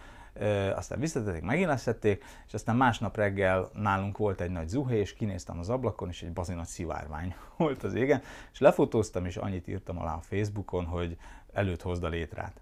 aztán 0.75 1.01
visszatették, 1.01 1.43
megint 1.43 1.69
leszették, 1.69 2.25
és 2.47 2.55
aztán 2.55 2.77
másnap 2.77 3.17
reggel 3.17 3.71
nálunk 3.73 4.19
volt 4.19 4.41
egy 4.41 4.51
nagy 4.51 4.69
zuhé, 4.69 4.99
és 4.99 5.15
kinéztem 5.15 5.59
az 5.59 5.69
ablakon, 5.69 6.09
és 6.09 6.23
egy 6.23 6.33
bazi 6.33 6.55
nagy 6.55 6.67
szivárvány 6.67 7.35
volt 7.57 7.83
az 7.83 7.95
égen, 7.95 8.23
és 8.53 8.59
lefotóztam, 8.59 9.27
és 9.27 9.37
annyit 9.37 9.69
írtam 9.69 9.99
alá 9.99 10.15
a 10.15 10.21
Facebookon, 10.21 10.85
hogy 10.85 11.17
előtt 11.53 11.83
hozd 11.83 12.05
a 12.05 12.09
létrát. 12.09 12.61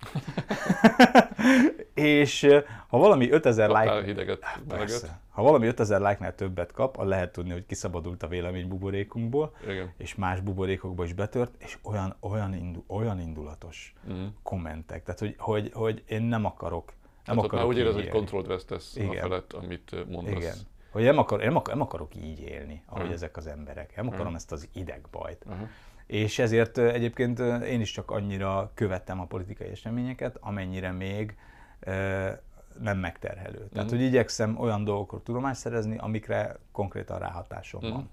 és 1.94 2.46
ha 2.88 2.98
valami 2.98 3.30
5000 3.30 3.68
like... 3.68 4.02
hideget, 4.04 4.60
persze, 4.68 5.20
ha 5.30 5.42
valami 5.42 5.66
5000 5.66 6.00
like-nál 6.00 6.34
többet 6.34 6.72
kap, 6.72 6.96
a 6.96 7.04
lehet 7.04 7.32
tudni, 7.32 7.52
hogy 7.52 7.66
kiszabadult 7.66 8.22
a 8.22 8.26
vélemény 8.26 8.68
buborékunkból, 8.68 9.54
Igen. 9.68 9.92
és 9.96 10.14
más 10.14 10.40
buborékokba 10.40 11.04
is 11.04 11.12
betört, 11.12 11.54
és 11.58 11.78
olyan, 11.82 12.16
olyan, 12.20 12.54
indu, 12.54 12.84
olyan 12.86 13.20
indulatos 13.20 13.94
uh-huh. 14.08 14.26
kommentek. 14.42 15.02
Tehát, 15.02 15.20
hogy, 15.20 15.34
hogy, 15.38 15.70
hogy 15.74 16.02
én 16.06 16.22
nem 16.22 16.44
akarok 16.44 16.92
nem 17.26 17.38
hát 17.38 17.50
már 17.50 17.64
úgy 17.64 17.78
érez, 17.78 17.94
hogy 17.94 18.08
kontrollt 18.08 18.46
vesztesz 18.46 18.96
Igen. 18.96 19.08
a 19.08 19.20
felett, 19.20 19.52
amit 19.52 20.08
mondasz. 20.08 20.34
Igen. 20.34 20.56
Hogy 20.90 21.02
nem, 21.02 21.18
akar, 21.18 21.40
nem, 21.40 21.56
akar, 21.56 21.74
nem 21.74 21.82
akarok 21.82 22.16
így 22.16 22.40
élni, 22.40 22.82
ahogy 22.86 23.00
uh-huh. 23.00 23.14
ezek 23.14 23.36
az 23.36 23.46
emberek. 23.46 23.96
Nem 23.96 24.06
akarom 24.06 24.22
uh-huh. 24.22 24.36
ezt 24.36 24.52
az 24.52 24.68
idegbajt. 24.72 25.44
Uh-huh. 25.46 25.68
És 26.06 26.38
ezért 26.38 26.78
egyébként 26.78 27.38
én 27.62 27.80
is 27.80 27.90
csak 27.90 28.10
annyira 28.10 28.70
követtem 28.74 29.20
a 29.20 29.24
politikai 29.24 29.68
eseményeket, 29.68 30.36
amennyire 30.40 30.92
még 30.92 31.36
nem 32.80 32.98
megterhelő. 32.98 33.52
Tehát, 33.52 33.70
uh-huh. 33.72 33.90
hogy 33.90 34.00
igyekszem 34.00 34.60
olyan 34.60 34.84
dolgokról 34.84 35.22
tudomást 35.22 35.60
szerezni, 35.60 35.96
amikre 35.98 36.56
konkrétan 36.72 37.18
ráhatásom 37.18 37.80
uh-huh. 37.82 37.96
van. 37.96 38.10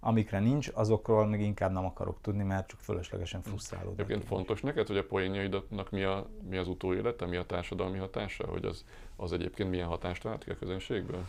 Amikre 0.00 0.38
nincs, 0.40 0.70
azokról 0.74 1.26
még 1.26 1.40
inkább 1.40 1.72
nem 1.72 1.84
akarok 1.84 2.20
tudni, 2.20 2.42
mert 2.42 2.68
csak 2.68 2.80
fölöslegesen 2.80 3.42
frusztrálódok. 3.42 3.98
Egyébként 3.98 4.24
fontos 4.24 4.60
neked, 4.60 4.86
hogy 4.86 4.96
a 4.96 5.04
poénjaidnak 5.04 5.90
mi, 5.90 6.02
a, 6.02 6.26
mi 6.48 6.56
az 6.56 6.68
utóélete, 6.68 7.26
mi 7.26 7.36
a 7.36 7.46
társadalmi 7.46 7.98
hatása, 7.98 8.46
hogy 8.46 8.64
az, 8.64 8.84
az 9.16 9.32
egyébként 9.32 9.70
milyen 9.70 9.86
hatást 9.86 10.22
vált 10.22 10.44
ki 10.44 10.50
a 10.50 10.56
közönségből? 10.58 11.24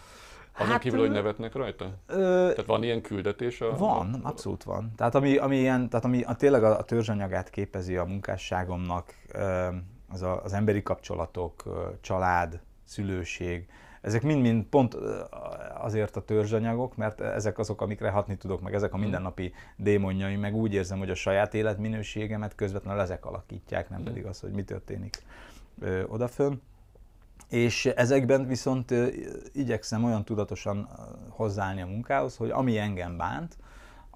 Azon 0.58 0.72
hát, 0.72 0.82
kívül, 0.82 1.00
hogy 1.00 1.12
nevetnek 1.12 1.54
rajta? 1.54 1.94
Ö, 2.08 2.16
tehát 2.50 2.66
van 2.66 2.84
ilyen 2.84 3.02
küldetés? 3.02 3.62
A, 3.62 3.78
van, 3.78 4.14
a, 4.14 4.28
abszolút 4.28 4.64
van. 4.64 4.92
Tehát 4.96 5.16
ami, 5.16 5.38
ami, 5.38 5.58
ilyen, 5.58 5.90
tehát 5.90 6.06
ami 6.06 6.24
a, 6.24 6.36
tényleg 6.36 6.64
a, 6.64 6.78
a 6.78 6.84
törzsanyagát 6.84 7.50
képezi 7.50 7.98
a 7.98 8.04
munkásságomnak, 8.04 9.14
az, 10.10 10.22
a, 10.22 10.44
az 10.44 10.54
emberi 10.54 10.84
kapcsolatok, 10.84 11.64
család, 12.02 12.60
szülőség, 12.84 13.68
ezek 14.02 14.22
mind-mind 14.22 14.64
pont 14.64 14.98
azért 15.82 16.16
a 16.16 16.22
törzsanyagok, 16.22 16.96
mert 16.96 17.22
ezek 17.22 17.58
azok, 17.58 17.82
amikre 17.82 18.10
hatni 18.10 18.38
tudok, 18.38 18.62
meg 18.62 18.74
ezek 18.74 18.92
a 18.92 18.96
mhm. 18.96 19.04
mindennapi 19.04 19.54
démonjai, 19.76 20.36
meg 20.36 20.56
úgy 20.56 20.74
érzem, 20.74 20.98
hogy 20.98 21.10
a 21.10 21.16
saját 21.16 21.54
életminőségemet 21.54 22.56
közvetlenül 22.56 23.02
ezek 23.02 23.26
alakítják, 23.26 23.90
nem 23.90 24.00
mhm. 24.00 24.08
pedig 24.08 24.26
az, 24.26 24.40
hogy 24.40 24.52
mi 24.52 24.64
történik 24.64 25.24
ö, 25.82 26.04
odafönn. 26.08 26.54
És 27.50 27.86
ezekben 27.86 28.48
viszont 28.48 28.94
igyekszem 29.54 30.04
olyan 30.04 30.26
tudatosan 30.26 30.90
hozzáállni 31.30 31.82
a 31.82 31.86
munkához, 31.86 32.38
hogy 32.38 32.50
ami 32.50 32.78
engem 32.78 33.18
bánt, 33.18 33.58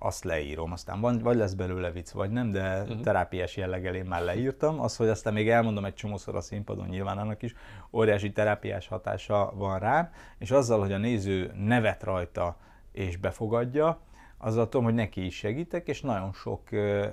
azt 0.04 0.24
leírom. 0.24 0.72
Aztán 0.72 1.00
van, 1.00 1.20
vagy 1.20 1.36
lesz 1.36 1.54
belőle 1.54 1.92
vicc, 1.92 2.12
vagy 2.12 2.32
nem, 2.32 2.52
de 2.52 2.82
uh-huh. 2.82 3.02
terápiás 3.02 3.58
jelleggel 3.58 3.96
én 3.96 4.06
már 4.06 4.22
leírtam. 4.22 4.80
Az, 4.80 4.96
hogy 4.96 5.08
aztán 5.08 5.34
még 5.34 5.50
elmondom 5.50 5.86
egy 5.86 5.94
csomószor 5.94 6.36
a 6.36 6.42
színpadon, 6.42 6.88
nyilván 6.88 7.18
annak 7.18 7.42
is 7.42 7.56
óriási 7.92 8.32
terápiás 8.32 8.88
hatása 8.88 9.52
van 9.56 9.80
rá, 9.80 10.12
és 10.38 10.52
azzal, 10.52 10.80
hogy 10.80 10.92
a 10.92 10.98
néző 10.98 11.52
nevet 11.58 12.04
rajta 12.04 12.58
és 12.92 13.18
befogadja, 13.18 14.00
azzal 14.38 14.70
tudom, 14.70 14.86
hogy 14.86 14.94
neki 14.94 15.26
is 15.26 15.36
segítek, 15.36 15.88
és 15.88 16.02
nagyon 16.02 16.34
sok 16.34 16.72
ö, 16.72 17.08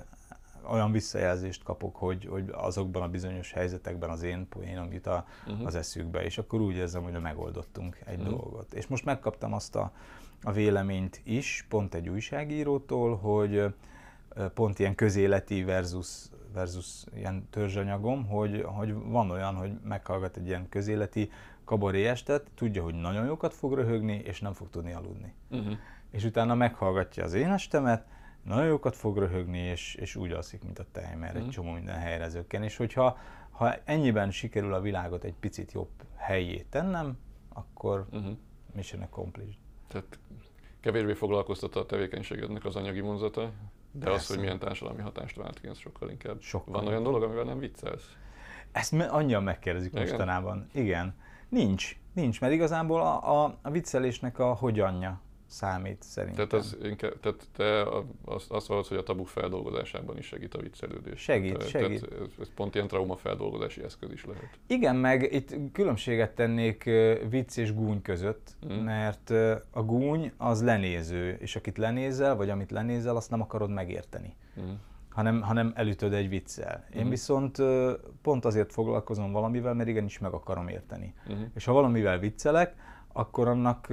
olyan 0.69 0.91
visszajelzést 0.91 1.63
kapok, 1.63 1.95
hogy, 1.95 2.25
hogy 2.25 2.49
azokban 2.51 3.01
a 3.01 3.07
bizonyos 3.07 3.51
helyzetekben 3.51 4.09
az 4.09 4.23
én 4.23 4.47
poénom 4.49 4.93
jut 4.93 5.07
a, 5.07 5.25
uh-huh. 5.47 5.65
az 5.65 5.75
eszükbe, 5.75 6.23
és 6.23 6.37
akkor 6.37 6.61
úgy 6.61 6.75
érzem, 6.75 7.03
hogy 7.03 7.21
megoldottunk 7.21 7.99
egy 8.05 8.19
uh-huh. 8.19 8.35
dolgot. 8.35 8.73
És 8.73 8.87
most 8.87 9.05
megkaptam 9.05 9.53
azt 9.53 9.75
a 9.75 9.91
a 10.41 10.51
véleményt 10.51 11.21
is, 11.23 11.65
pont 11.69 11.93
egy 11.93 12.09
újságírótól, 12.09 13.15
hogy 13.15 13.73
pont 14.53 14.79
ilyen 14.79 14.95
közéleti 14.95 15.63
versus, 15.63 16.29
versus 16.53 17.03
ilyen 17.15 17.47
törzsanyagom, 17.49 18.27
hogy, 18.27 18.61
hogy 18.65 18.93
van 18.93 19.31
olyan, 19.31 19.55
hogy 19.55 19.71
meghallgat 19.83 20.37
egy 20.37 20.47
ilyen 20.47 20.69
közéleti 20.69 21.31
kabaré 21.63 22.07
estet, 22.07 22.47
tudja, 22.55 22.83
hogy 22.83 22.95
nagyon 22.95 23.25
jókat 23.25 23.53
fog 23.53 23.73
röhögni, 23.73 24.21
és 24.23 24.39
nem 24.39 24.53
fog 24.53 24.69
tudni 24.69 24.93
aludni. 24.93 25.33
Uh-huh. 25.49 25.73
És 26.11 26.23
utána 26.23 26.55
meghallgatja 26.55 27.23
az 27.23 27.33
én 27.33 27.51
estemet, 27.51 28.05
nagyon 28.43 28.65
jókat 28.65 28.95
fog 28.95 29.17
röhögni, 29.17 29.57
és, 29.57 29.95
és 29.95 30.15
úgy 30.15 30.31
alszik, 30.31 30.63
mint 30.63 30.79
a 30.79 30.85
tej, 30.91 31.15
mert 31.15 31.21
uh-huh. 31.21 31.35
egy 31.35 31.41
mhm. 31.41 31.49
csomó 31.49 31.71
minden 31.71 31.99
helyre 31.99 32.29
zökken. 32.29 32.63
És 32.63 32.77
hogyha 32.77 33.17
ha 33.51 33.75
ennyiben 33.83 34.31
sikerül 34.31 34.73
a 34.73 34.81
világot 34.81 35.23
egy 35.23 35.35
picit 35.39 35.71
jobb 35.71 35.89
helyé 36.15 36.65
tennem, 36.69 37.17
akkor 37.49 38.07
uh-huh. 38.11 38.37
mission 38.73 39.01
accomplished. 39.01 39.60
Tehát 39.91 40.19
kevésbé 40.79 41.13
foglalkoztatta 41.13 41.79
a 41.79 41.85
tevékenységednek 41.85 42.65
az 42.65 42.75
anyagi 42.75 42.99
vonzata, 42.99 43.51
de 43.91 44.05
Persze. 44.05 44.19
az, 44.19 44.27
hogy 44.27 44.39
milyen 44.39 44.59
társadalmi 44.59 45.01
hatást 45.01 45.35
vált 45.35 45.59
ki, 45.59 45.67
az 45.67 45.77
sokkal 45.77 46.09
inkább. 46.09 46.41
Sokkal 46.41 46.73
Van 46.73 46.87
olyan 46.87 47.03
dolog, 47.03 47.23
amivel 47.23 47.43
nem 47.43 47.59
viccelsz? 47.59 48.15
Ezt 48.71 48.93
annyian 48.93 49.43
megkérdezik 49.43 49.91
Igen? 49.91 50.03
mostanában. 50.03 50.69
Igen. 50.73 51.15
Nincs. 51.49 51.95
Nincs, 52.13 52.41
mert 52.41 52.53
igazából 52.53 53.01
a, 53.01 53.43
a, 53.43 53.57
a 53.61 53.69
viccelésnek 53.69 54.39
a 54.39 54.53
hogyanja 54.53 55.21
számít 55.51 56.03
szerintem. 56.03 56.47
Tehát, 56.47 56.65
az, 56.65 56.77
inkább, 56.83 57.19
tehát 57.19 57.47
te 57.55 57.83
azt, 58.25 58.51
azt 58.51 58.67
vallod, 58.67 58.87
hogy 58.87 58.97
a 58.97 59.03
tabuk 59.03 59.27
feldolgozásában 59.27 60.17
is 60.17 60.25
segít 60.25 60.53
a 60.53 60.59
viccelődés. 60.59 61.21
Segít, 61.21 61.53
tehát, 61.53 61.69
segít. 61.69 62.07
Tehát 62.07 62.29
ez 62.39 62.49
pont 62.55 62.75
ilyen 62.75 62.87
trauma 62.87 63.15
feldolgozási 63.15 63.83
eszköz 63.83 64.11
is 64.11 64.25
lehet. 64.25 64.49
Igen, 64.67 64.95
meg 64.95 65.33
itt 65.33 65.55
különbséget 65.71 66.35
tennék 66.35 66.83
vicc 67.29 67.57
és 67.57 67.73
gúny 67.73 68.01
között, 68.01 68.55
mm. 68.65 68.73
mert 68.73 69.29
a 69.71 69.83
gúny 69.83 70.31
az 70.37 70.63
lenéző, 70.63 71.37
és 71.39 71.55
akit 71.55 71.77
lenézel, 71.77 72.35
vagy 72.35 72.49
amit 72.49 72.71
lenézel, 72.71 73.15
azt 73.15 73.29
nem 73.29 73.41
akarod 73.41 73.69
megérteni. 73.69 74.35
Mm. 74.61 74.71
Hanem, 75.09 75.41
hanem 75.41 75.71
elütöd 75.75 76.13
egy 76.13 76.29
viccel. 76.29 76.85
Én 76.95 77.05
mm. 77.05 77.09
viszont 77.09 77.57
pont 78.21 78.45
azért 78.45 78.71
foglalkozom 78.71 79.31
valamivel, 79.31 79.73
mert 79.73 79.89
igenis 79.89 80.19
meg 80.19 80.33
akarom 80.33 80.67
érteni. 80.67 81.13
Mm. 81.33 81.41
És 81.55 81.65
ha 81.65 81.73
valamivel 81.73 82.19
viccelek, 82.19 82.75
akkor 83.13 83.47
annak 83.47 83.87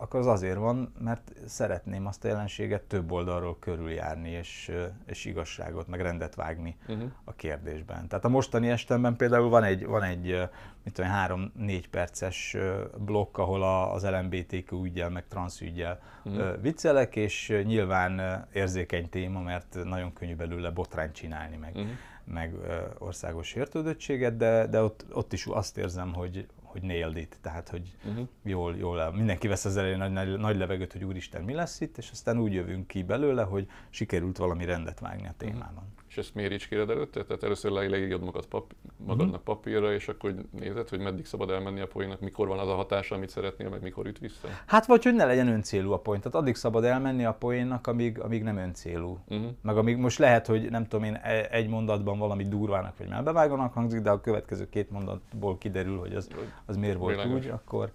akkor 0.00 0.20
az 0.20 0.26
azért 0.26 0.56
van, 0.56 0.92
mert 0.98 1.32
szeretném 1.46 2.06
azt 2.06 2.24
a 2.24 2.28
jelenséget 2.28 2.82
több 2.82 3.12
oldalról 3.12 3.58
körüljárni, 3.58 4.30
és, 4.30 4.72
és 5.06 5.24
igazságot, 5.24 5.88
meg 5.88 6.00
rendet 6.00 6.34
vágni 6.34 6.76
uh-huh. 6.88 7.10
a 7.24 7.32
kérdésben. 7.32 8.08
Tehát 8.08 8.24
a 8.24 8.28
mostani 8.28 8.68
estemben 8.68 9.16
például 9.16 9.48
van 9.48 9.64
egy, 9.64 9.86
van 9.86 10.02
egy 10.02 10.48
mit 10.84 10.94
tudom, 10.94 11.10
három-négy 11.10 11.88
perces 11.88 12.56
blokk, 12.98 13.38
ahol 13.38 13.62
az 13.92 14.04
LMBTQ 14.04 14.84
ügyel, 14.84 15.10
meg 15.10 15.28
transz 15.28 15.60
ügyel 15.60 16.00
uh-huh. 16.24 16.60
viccelek, 16.60 17.16
és 17.16 17.60
nyilván 17.64 18.46
érzékeny 18.52 19.08
téma, 19.08 19.40
mert 19.40 19.78
nagyon 19.84 20.12
könnyű 20.12 20.34
belőle 20.34 20.70
botrányt 20.70 21.14
csinálni, 21.14 21.56
meg, 21.56 21.74
uh-huh. 21.74 21.90
meg 22.24 22.54
országos 22.98 23.46
sértődöttséget, 23.46 24.36
de, 24.36 24.66
de 24.66 24.82
ott, 24.82 25.04
ott 25.12 25.32
is 25.32 25.46
azt 25.46 25.78
érzem, 25.78 26.14
hogy, 26.14 26.46
hogy 26.70 26.82
nailed 26.82 27.16
it, 27.16 27.38
tehát 27.40 27.68
hogy 27.68 27.96
uh-huh. 28.04 28.28
jól, 28.42 28.76
jól, 28.76 29.12
mindenki 29.12 29.48
vesz 29.48 29.64
az 29.64 29.76
elején 29.76 29.98
nagy, 29.98 30.12
nagy, 30.12 30.38
nagy 30.38 30.56
levegőt, 30.56 30.92
hogy 30.92 31.04
úristen, 31.04 31.42
mi 31.42 31.52
lesz 31.52 31.80
itt, 31.80 31.98
és 31.98 32.10
aztán 32.10 32.38
úgy 32.38 32.52
jövünk 32.52 32.86
ki 32.86 33.02
belőle, 33.02 33.42
hogy 33.42 33.68
sikerült 33.90 34.36
valami 34.36 34.64
rendet 34.64 35.00
vágni 35.00 35.26
a 35.26 35.34
témában. 35.36 35.84
Uh-huh. 35.84 35.99
És 36.10 36.16
ezt 36.16 36.34
mérítskéred 36.34 36.90
előtte? 36.90 37.24
Tehát 37.24 37.42
először 37.42 37.70
leírod 37.70 38.22
magad 38.22 38.46
pap- 38.46 38.74
magadnak 38.96 39.40
uh-huh. 39.40 39.56
papírra, 39.56 39.92
és 39.92 40.08
akkor 40.08 40.34
nézed, 40.50 40.88
hogy 40.88 40.98
meddig 40.98 41.24
szabad 41.24 41.50
elmenni 41.50 41.80
a 41.80 41.86
poénnak, 41.86 42.20
mikor 42.20 42.48
van 42.48 42.58
az 42.58 42.68
a 42.68 42.74
hatása, 42.74 43.14
amit 43.14 43.28
szeretnél, 43.28 43.68
meg 43.68 43.82
mikor 43.82 44.06
üt 44.06 44.18
vissza? 44.18 44.48
Hát 44.66 44.86
vagy, 44.86 45.02
hogy 45.02 45.14
ne 45.14 45.24
legyen 45.24 45.48
öncélú 45.48 45.92
a 45.92 45.98
poén. 45.98 46.20
Tehát 46.20 46.34
addig 46.34 46.54
szabad 46.54 46.84
elmenni 46.84 47.24
a 47.24 47.32
poénnak, 47.32 47.86
amíg, 47.86 48.20
amíg 48.20 48.42
nem 48.42 48.56
öncélú. 48.56 49.18
Uh-huh. 49.28 49.50
Meg 49.62 49.76
amíg 49.76 49.96
most 49.96 50.18
lehet, 50.18 50.46
hogy 50.46 50.70
nem 50.70 50.86
tudom 50.86 51.04
én, 51.04 51.14
e, 51.14 51.48
egy 51.50 51.68
mondatban 51.68 52.18
valami 52.18 52.48
durvának 52.48 52.98
vagy 52.98 53.08
melbevágónak 53.08 53.72
hangzik, 53.72 54.00
de 54.00 54.10
a 54.10 54.20
következő 54.20 54.68
két 54.68 54.90
mondatból 54.90 55.58
kiderül, 55.58 55.98
hogy 55.98 56.14
az, 56.14 56.28
az 56.66 56.76
miért 56.76 56.98
volt 56.98 57.14
Világos. 57.14 57.44
úgy, 57.44 57.50
akkor, 57.50 57.90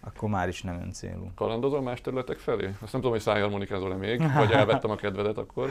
akkor 0.00 0.28
már 0.28 0.48
is 0.48 0.62
nem 0.62 0.80
öncélú. 0.82 1.30
Kalandozol 1.34 1.82
más 1.82 2.00
területek 2.00 2.38
felé? 2.38 2.64
Azt 2.64 2.80
nem 2.80 2.88
tudom, 2.90 3.10
hogy 3.10 3.20
szájharmonikázol-e 3.20 3.94
még, 3.94 4.22
vagy 4.34 4.50
elvettem 4.50 4.90
a 4.90 4.96
kedvedet 4.96 5.38
akkor. 5.38 5.70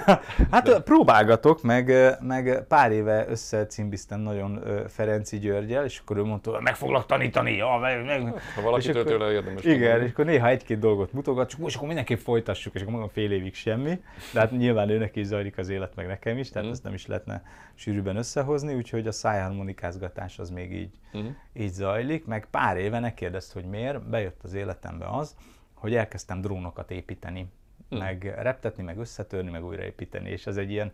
hát 0.50 0.64
De... 0.64 0.80
próbálgatok, 0.80 1.62
meg, 1.62 1.92
meg 2.20 2.64
pár 2.68 2.92
éve 2.92 3.26
összecimbiztem 3.28 4.20
nagyon 4.20 4.62
Ferenci 4.88 5.38
Györgyel, 5.38 5.84
és 5.84 5.98
akkor 5.98 6.16
ő 6.16 6.24
mondta, 6.24 6.50
hogy 6.50 6.62
meg 6.62 6.76
foglak 6.76 7.06
tanítani. 7.06 7.56
Ja, 7.56 7.78
meg, 7.80 8.04
meg. 8.04 8.42
Ha 8.54 8.62
valaki 8.62 8.90
tőle 8.90 9.30
érdemes. 9.30 9.64
Igen, 9.64 9.80
tanulni. 9.80 10.04
és 10.04 10.10
akkor 10.10 10.24
néha 10.24 10.48
egy-két 10.48 10.78
dolgot 10.78 11.12
mutogat, 11.12 11.48
csak 11.48 11.60
most 11.60 11.76
akkor 11.76 11.86
mindenképp 11.86 12.18
folytassuk, 12.18 12.74
és 12.74 12.80
akkor 12.80 12.92
mondom 12.92 13.10
fél 13.10 13.32
évig 13.32 13.54
semmi. 13.54 14.00
De 14.32 14.40
hát 14.40 14.50
nyilván 14.50 14.88
őnek 14.88 15.16
is 15.16 15.26
zajlik 15.26 15.58
az 15.58 15.68
élet, 15.68 15.94
meg 15.94 16.06
nekem 16.06 16.38
is, 16.38 16.50
tehát 16.50 16.68
mm. 16.68 16.70
ezt 16.70 16.82
nem 16.82 16.94
is 16.94 17.06
lehetne 17.06 17.42
sűrűben 17.74 18.16
összehozni, 18.16 18.74
úgyhogy 18.74 19.06
a 19.06 19.12
szájharmonikázgatás 19.12 20.38
az 20.38 20.50
még 20.50 20.72
így, 20.72 20.90
mm. 21.18 21.26
így 21.52 21.72
zajlik, 21.72 22.26
meg 22.26 22.46
pár 22.50 22.76
éve 22.76 22.98
ne 22.98 23.14
kérdezt, 23.14 23.52
hogy 23.52 23.64
miért, 23.68 24.08
bejött 24.08 24.42
az 24.42 24.54
életembe 24.54 25.06
az, 25.06 25.36
hogy 25.74 25.94
elkezdtem 25.94 26.40
drónokat 26.40 26.90
építeni, 26.90 27.46
mm. 27.94 27.98
meg 27.98 28.34
reptetni, 28.38 28.82
meg 28.82 28.98
összetörni, 28.98 29.50
meg 29.50 29.64
újraépíteni, 29.64 30.30
és 30.30 30.46
ez 30.46 30.56
egy 30.56 30.70
ilyen 30.70 30.92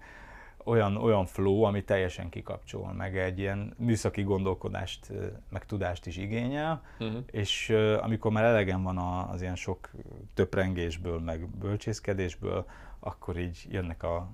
olyan, 0.64 0.96
olyan 0.96 1.26
flow, 1.26 1.62
ami 1.62 1.84
teljesen 1.84 2.28
kikapcsol, 2.28 2.92
meg 2.92 3.18
egy 3.18 3.38
ilyen 3.38 3.74
műszaki 3.78 4.22
gondolkodást, 4.22 5.12
meg 5.48 5.66
tudást 5.66 6.06
is 6.06 6.16
igényel, 6.16 6.82
uh-huh. 6.98 7.22
és 7.30 7.68
uh, 7.68 7.98
amikor 8.02 8.32
már 8.32 8.44
elegem 8.44 8.82
van 8.82 8.98
az 8.98 9.42
ilyen 9.42 9.56
sok 9.56 9.90
töprengésből, 10.34 11.20
meg 11.20 11.48
bölcsészkedésből, 11.48 12.66
akkor 12.98 13.38
így 13.38 13.66
jönnek 13.70 14.02
a 14.02 14.28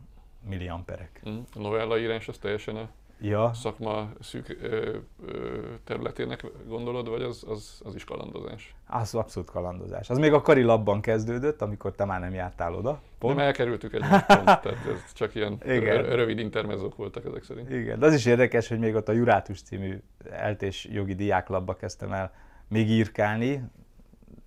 milliamperek. 0.48 1.20
Uh-huh. 1.24 1.42
A 1.55 1.59
novellaírás 1.59 2.29
az 2.29 2.38
teljesen 2.38 2.77
a 2.77 2.88
ja. 3.20 3.50
szakma 3.54 4.09
szűk 4.20 4.57
ö, 4.62 4.96
ö, 5.26 5.59
területének 5.85 6.44
gondolod, 6.66 7.09
vagy 7.09 7.22
az, 7.22 7.44
az, 7.48 7.81
az 7.85 7.94
is 7.94 8.04
kalandozás? 8.04 8.74
Az 8.87 9.14
abszolút 9.14 9.50
kalandozás. 9.50 10.11
Az 10.11 10.18
még 10.18 10.33
a 10.33 10.40
karilabban 10.40 11.00
kezdődött, 11.00 11.62
amikor 11.62 11.92
te 11.94 12.04
már 12.04 12.20
nem 12.20 12.35
jártál 12.35 12.74
oda. 12.74 13.00
Pont. 13.18 13.37
Nem 13.37 13.44
elkerültük 13.44 13.92
egy 13.92 14.00
pont, 14.00 14.26
tehát 14.26 14.66
ez 14.66 15.12
csak 15.12 15.35
ilyen 15.35 15.59
Igen. 15.76 16.02
rövid 16.02 16.38
intermezók 16.38 16.96
voltak 16.96 17.24
ezek 17.24 17.44
szerint. 17.44 17.70
Igen, 17.70 17.98
de 17.98 18.07
az 18.07 18.14
is 18.14 18.26
érdekes, 18.26 18.68
hogy 18.68 18.78
még 18.78 18.94
ott 18.94 19.09
a 19.09 19.12
Jurátus 19.12 19.62
című 19.62 20.02
eltés 20.31 20.88
jogi 20.92 21.14
diáklabba 21.14 21.76
kezdtem 21.76 22.12
el 22.12 22.33
még 22.68 22.90
írkálni, 22.90 23.62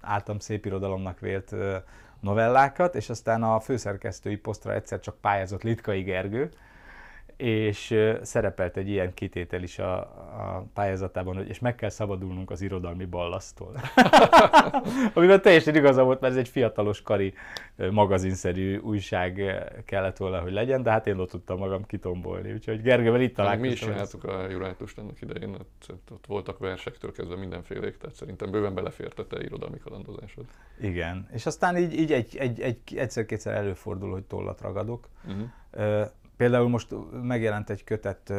álltam 0.01 0.39
szép 0.39 0.65
irodalomnak 0.65 1.19
vélt 1.19 1.55
novellákat, 2.19 2.95
és 2.95 3.09
aztán 3.09 3.43
a 3.43 3.59
főszerkesztői 3.59 4.37
posztra 4.37 4.73
egyszer 4.73 4.99
csak 4.99 5.15
pályázott 5.21 5.63
Litkai 5.63 6.01
Gergő, 6.01 6.51
és 7.41 7.95
szerepelt 8.21 8.77
egy 8.77 8.89
ilyen 8.89 9.13
kitétel 9.13 9.63
is 9.63 9.79
a, 9.79 9.99
a 9.99 10.65
pályázatában, 10.73 11.35
hogy 11.35 11.49
és 11.49 11.59
meg 11.59 11.75
kell 11.75 11.89
szabadulnunk 11.89 12.51
az 12.51 12.61
irodalmi 12.61 13.05
ballasztól. 13.05 13.81
Amiben 15.13 15.41
teljesen 15.41 15.75
igaza 15.75 16.03
volt, 16.03 16.19
mert 16.19 16.33
ez 16.33 16.39
egy 16.39 16.47
fiatalos 16.47 17.01
kari 17.01 17.33
magazinszerű 17.91 18.77
újság 18.77 19.41
kellett 19.85 20.17
volna, 20.17 20.39
hogy 20.39 20.51
legyen, 20.51 20.83
de 20.83 20.91
hát 20.91 21.07
én 21.07 21.17
ott 21.17 21.29
tudtam 21.29 21.57
magam 21.57 21.85
kitombolni, 21.85 22.53
úgyhogy 22.53 22.81
Gergővel 22.81 23.21
itt 23.21 23.35
találkoztam. 23.35 23.67
Mi 23.67 23.73
is 23.73 23.79
csináltuk 23.79 24.23
a 24.23 24.49
Jurátust 24.49 24.97
ennek 24.97 25.21
idején, 25.21 25.53
ott, 25.53 25.93
ott 26.11 26.25
voltak 26.27 26.59
versektől 26.59 27.11
kezdve 27.11 27.35
mindenfélék, 27.35 27.97
tehát 27.97 28.15
szerintem 28.15 28.51
bőven 28.51 28.73
belefért 28.73 29.19
a 29.19 29.27
te 29.27 29.43
irodalmi 29.43 29.77
kalandozásod. 29.77 30.45
Igen, 30.81 31.27
és 31.33 31.45
aztán 31.45 31.77
így, 31.77 31.93
így 31.93 32.11
egy, 32.11 32.37
egy, 32.37 32.61
egy, 32.61 32.79
egyszer-kétszer 32.95 33.53
előfordul, 33.53 34.11
hogy 34.11 34.23
tollat 34.23 34.61
ragadok. 34.61 35.07
Uh-huh. 35.25 36.09
Például 36.41 36.69
most 36.69 36.95
megjelent 37.23 37.69
egy 37.69 37.83
kötet 37.83 38.29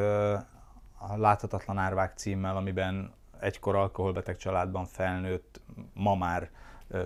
a 0.99 1.17
Láthatatlan 1.17 1.79
árvák 1.79 2.17
címmel, 2.17 2.57
amiben 2.57 3.13
egykor 3.41 3.77
alkoholbeteg 3.77 4.37
családban 4.37 4.85
felnőtt, 4.85 5.61
ma 5.95 6.15
már 6.15 6.51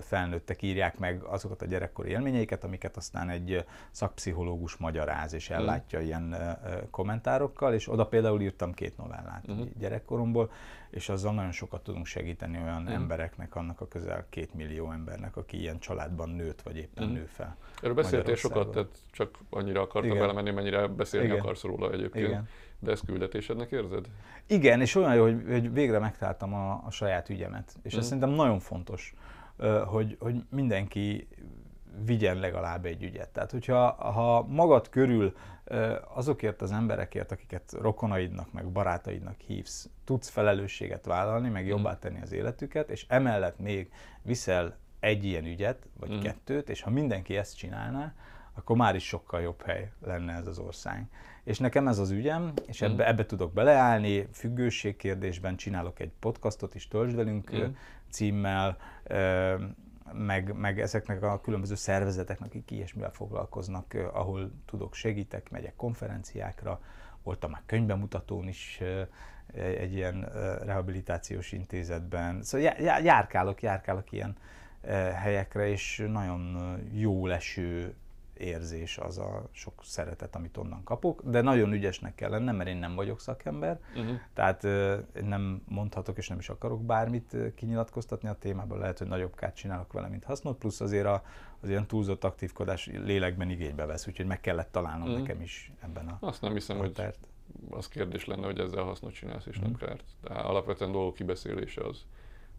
felnőttek 0.01 0.61
írják 0.61 0.97
meg 0.97 1.23
azokat 1.23 1.61
a 1.61 1.65
gyerekkori 1.65 2.09
élményeiket, 2.09 2.63
amiket 2.63 2.97
aztán 2.97 3.29
egy 3.29 3.65
szakpszichológus 3.91 4.75
magyaráz 4.75 5.33
és 5.33 5.47
hmm. 5.47 5.57
ellátja 5.57 5.99
mm. 5.99 6.03
ilyen 6.03 6.35
kommentárokkal, 6.91 7.73
és 7.73 7.89
oda 7.89 8.05
például 8.05 8.41
írtam 8.41 8.73
két 8.73 8.97
novellát 8.97 9.51
mm. 9.51 9.61
gyerekkoromból, 9.77 10.51
és 10.89 11.09
azzal 11.09 11.33
nagyon 11.33 11.51
sokat 11.51 11.83
tudunk 11.83 12.05
segíteni 12.05 12.57
olyan 12.57 12.81
mm. 12.81 12.87
embereknek, 12.87 13.55
annak 13.55 13.81
a 13.81 13.87
közel 13.87 14.25
két 14.29 14.53
millió 14.53 14.91
embernek, 14.91 15.37
aki 15.37 15.59
ilyen 15.59 15.79
családban 15.79 16.29
nőtt, 16.29 16.61
vagy 16.61 16.77
éppen 16.77 17.07
mm. 17.07 17.13
nő 17.13 17.25
fel. 17.25 17.57
Erről 17.81 17.95
beszéltél 17.95 18.35
sokat, 18.35 18.71
tehát 18.71 18.97
csak 19.11 19.37
annyira 19.49 19.81
akartam 19.81 20.11
Igen. 20.11 20.21
belemenni, 20.21 20.51
mennyire 20.51 20.87
beszélni 20.87 21.27
Igen. 21.27 21.39
akarsz 21.39 21.63
róla 21.63 21.91
egyébként. 21.91 22.27
Igen. 22.27 22.47
De 22.79 22.91
ezt 22.91 23.05
küldetésednek 23.05 23.71
érzed? 23.71 24.05
Igen, 24.47 24.81
és 24.81 24.95
olyan 24.95 25.15
jó, 25.15 25.23
hogy, 25.23 25.43
hogy 25.49 25.73
végre 25.73 25.99
megtaláltam 25.99 26.53
a, 26.53 26.83
a 26.85 26.91
saját 26.91 27.29
ügyemet. 27.29 27.75
És 27.81 27.95
mm. 27.95 27.99
ez 27.99 28.03
szerintem 28.03 28.29
nagyon 28.29 28.59
fontos 28.59 29.15
hogy, 29.85 30.17
hogy 30.19 30.43
mindenki 30.49 31.27
vigyen 32.05 32.37
legalább 32.37 32.85
egy 32.85 33.03
ügyet. 33.03 33.29
Tehát, 33.29 33.51
hogyha 33.51 33.91
ha 33.91 34.45
magad 34.49 34.89
körül 34.89 35.35
azokért 36.13 36.61
az 36.61 36.71
emberekért, 36.71 37.31
akiket 37.31 37.71
rokonaidnak, 37.81 38.51
meg 38.53 38.71
barátaidnak 38.71 39.39
hívsz, 39.39 39.89
tudsz 40.03 40.29
felelősséget 40.29 41.05
vállalni, 41.05 41.49
meg 41.49 41.67
jobbá 41.67 41.91
mm. 41.91 41.99
tenni 41.99 42.21
az 42.21 42.31
életüket, 42.31 42.89
és 42.89 43.05
emellett 43.07 43.59
még 43.59 43.91
viszel 44.21 44.77
egy 44.99 45.23
ilyen 45.23 45.45
ügyet, 45.45 45.87
vagy 45.99 46.13
mm. 46.13 46.19
kettőt, 46.19 46.69
és 46.69 46.81
ha 46.81 46.89
mindenki 46.89 47.37
ezt 47.37 47.57
csinálná, 47.57 48.13
akkor 48.53 48.75
már 48.75 48.95
is 48.95 49.07
sokkal 49.07 49.41
jobb 49.41 49.61
hely 49.61 49.91
lenne 50.05 50.33
ez 50.33 50.47
az 50.47 50.59
ország. 50.59 51.09
És 51.43 51.59
nekem 51.59 51.87
ez 51.87 51.99
az 51.99 52.11
ügyem, 52.11 52.53
és 52.67 52.81
ebbe, 52.81 53.03
mm. 53.03 53.07
ebbe 53.07 53.25
tudok 53.25 53.53
beleállni, 53.53 54.27
függőség 54.31 54.95
kérdésben 54.95 55.55
csinálok 55.55 55.99
egy 55.99 56.11
podcastot 56.19 56.75
is, 56.75 56.87
töltsd 56.87 57.15
velünk 57.15 57.55
mm. 57.55 57.71
Címmel, 58.09 58.77
meg, 60.13 60.53
meg 60.53 60.79
ezeknek 60.79 61.23
a 61.23 61.41
különböző 61.41 61.75
szervezeteknek, 61.75 62.49
akik 62.49 62.71
ilyesmivel 62.71 63.11
foglalkoznak, 63.11 63.93
ahol 64.13 64.51
tudok, 64.65 64.93
segítek, 64.93 65.49
megyek 65.49 65.75
konferenciákra, 65.75 66.81
voltam 67.23 67.51
már 67.51 67.61
könyvemutatón 67.65 68.47
is 68.47 68.81
egy 69.53 69.93
ilyen 69.93 70.29
rehabilitációs 70.63 71.51
intézetben. 71.51 72.43
Szóval 72.43 72.73
járkálok, 73.01 73.61
járkálok 73.61 74.11
ilyen 74.11 74.35
helyekre, 75.13 75.67
és 75.67 76.05
nagyon 76.11 76.57
jó 76.91 77.27
leső 77.27 77.95
érzés, 78.39 78.97
az 78.97 79.17
a 79.17 79.49
sok 79.51 79.73
szeretet, 79.83 80.35
amit 80.35 80.57
onnan 80.57 80.83
kapok, 80.83 81.21
de 81.25 81.41
nagyon 81.41 81.73
ügyesnek 81.73 82.15
kell 82.15 82.29
lennem, 82.29 82.55
mert 82.55 82.69
én 82.69 82.77
nem 82.77 82.95
vagyok 82.95 83.19
szakember, 83.19 83.79
uh-huh. 83.95 84.15
tehát 84.33 84.61
nem 85.21 85.61
mondhatok 85.67 86.17
és 86.17 86.27
nem 86.27 86.39
is 86.39 86.49
akarok 86.49 86.85
bármit 86.85 87.35
kinyilatkoztatni 87.55 88.29
a 88.29 88.35
témában, 88.39 88.79
lehet, 88.79 88.97
hogy 88.97 89.07
nagyobb 89.07 89.35
kárt 89.35 89.55
csinálok 89.55 89.93
vele, 89.93 90.07
mint 90.07 90.23
hasznot, 90.23 90.57
plusz 90.57 90.81
azért 90.81 91.05
a, 91.05 91.23
az 91.61 91.69
ilyen 91.69 91.87
túlzott 91.87 92.23
aktívkodás 92.23 92.85
lélekben 92.85 93.49
igénybe 93.49 93.85
vesz, 93.85 94.07
úgyhogy 94.07 94.25
meg 94.25 94.41
kellett 94.41 94.71
találnom 94.71 95.07
uh-huh. 95.07 95.21
nekem 95.21 95.41
is 95.41 95.71
ebben 95.83 96.07
a 96.07 96.17
Azt 96.19 96.41
nem 96.41 96.53
hiszem, 96.53 96.77
hogy 96.77 97.01
az 97.69 97.87
kérdés 97.87 98.25
lenne, 98.25 98.45
hogy 98.45 98.59
ezzel 98.59 98.83
hasznot 98.83 99.13
csinálsz 99.13 99.45
és 99.45 99.57
uh-huh. 99.57 99.71
nem 99.71 99.87
kárt. 99.87 100.03
De 100.21 100.29
alapvetően 100.29 100.91
dolgok 100.91 101.13
kibeszélése 101.13 101.81
az, 101.81 102.05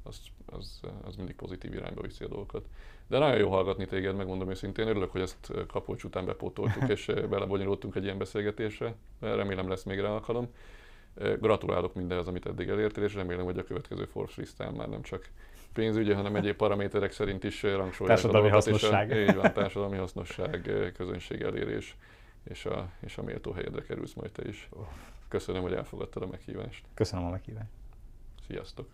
az, 0.08 0.20
az, 0.46 0.80
az 1.04 1.16
mindig 1.16 1.34
pozitív 1.34 1.74
irányba 1.74 2.02
viszi 2.02 2.24
a 2.24 2.28
dolgokat. 2.28 2.66
De 3.06 3.18
nagyon 3.18 3.38
jó 3.38 3.50
hallgatni 3.50 3.86
téged, 3.86 4.16
megmondom 4.16 4.50
őszintén. 4.50 4.88
Örülök, 4.88 5.10
hogy 5.10 5.20
ezt 5.20 5.52
kapocs 5.66 6.04
után 6.04 6.24
bepótoltuk, 6.26 6.88
és 6.96 7.06
belebonyolultunk 7.06 7.94
egy 7.94 8.04
ilyen 8.04 8.18
beszélgetésre. 8.18 8.94
Remélem 9.20 9.68
lesz 9.68 9.82
még 9.82 10.00
rá 10.00 10.08
alkalom. 10.08 10.48
Gratulálok 11.38 11.94
mindenhez, 11.94 12.26
amit 12.26 12.46
eddig 12.46 12.68
elértél, 12.68 13.04
és 13.04 13.14
remélem, 13.14 13.44
hogy 13.44 13.58
a 13.58 13.64
következő 13.64 14.04
Forbes 14.04 14.36
listán 14.36 14.74
már 14.74 14.88
nem 14.88 15.02
csak 15.02 15.28
pénzügyi, 15.72 16.12
hanem 16.12 16.36
egyéb 16.36 16.56
paraméterek 16.56 17.12
szerint 17.12 17.44
is 17.44 17.62
rangsorolják 17.62 18.20
társadalmi 18.20 18.48
a 18.48 18.52
hasznosság. 18.52 19.10
És, 19.10 19.28
így 19.28 19.34
van, 19.34 19.52
társadalmi 19.52 19.96
hasznosság, 19.96 20.70
közönség 20.96 21.42
elérés, 21.42 21.96
és 22.44 22.66
a, 22.66 22.90
és 23.00 23.18
a 23.18 23.22
méltó 23.22 23.52
helyedre 23.52 23.82
kerülsz 23.82 24.12
majd 24.12 24.32
te 24.32 24.48
is. 24.48 24.68
Köszönöm, 25.28 25.62
hogy 25.62 25.72
elfogadtad 25.72 26.22
a 26.22 26.26
meghívást. 26.26 26.84
Köszönöm 26.94 27.24
a 27.24 27.30
meghívást. 27.30 27.70
Sziasztok! 28.46 28.88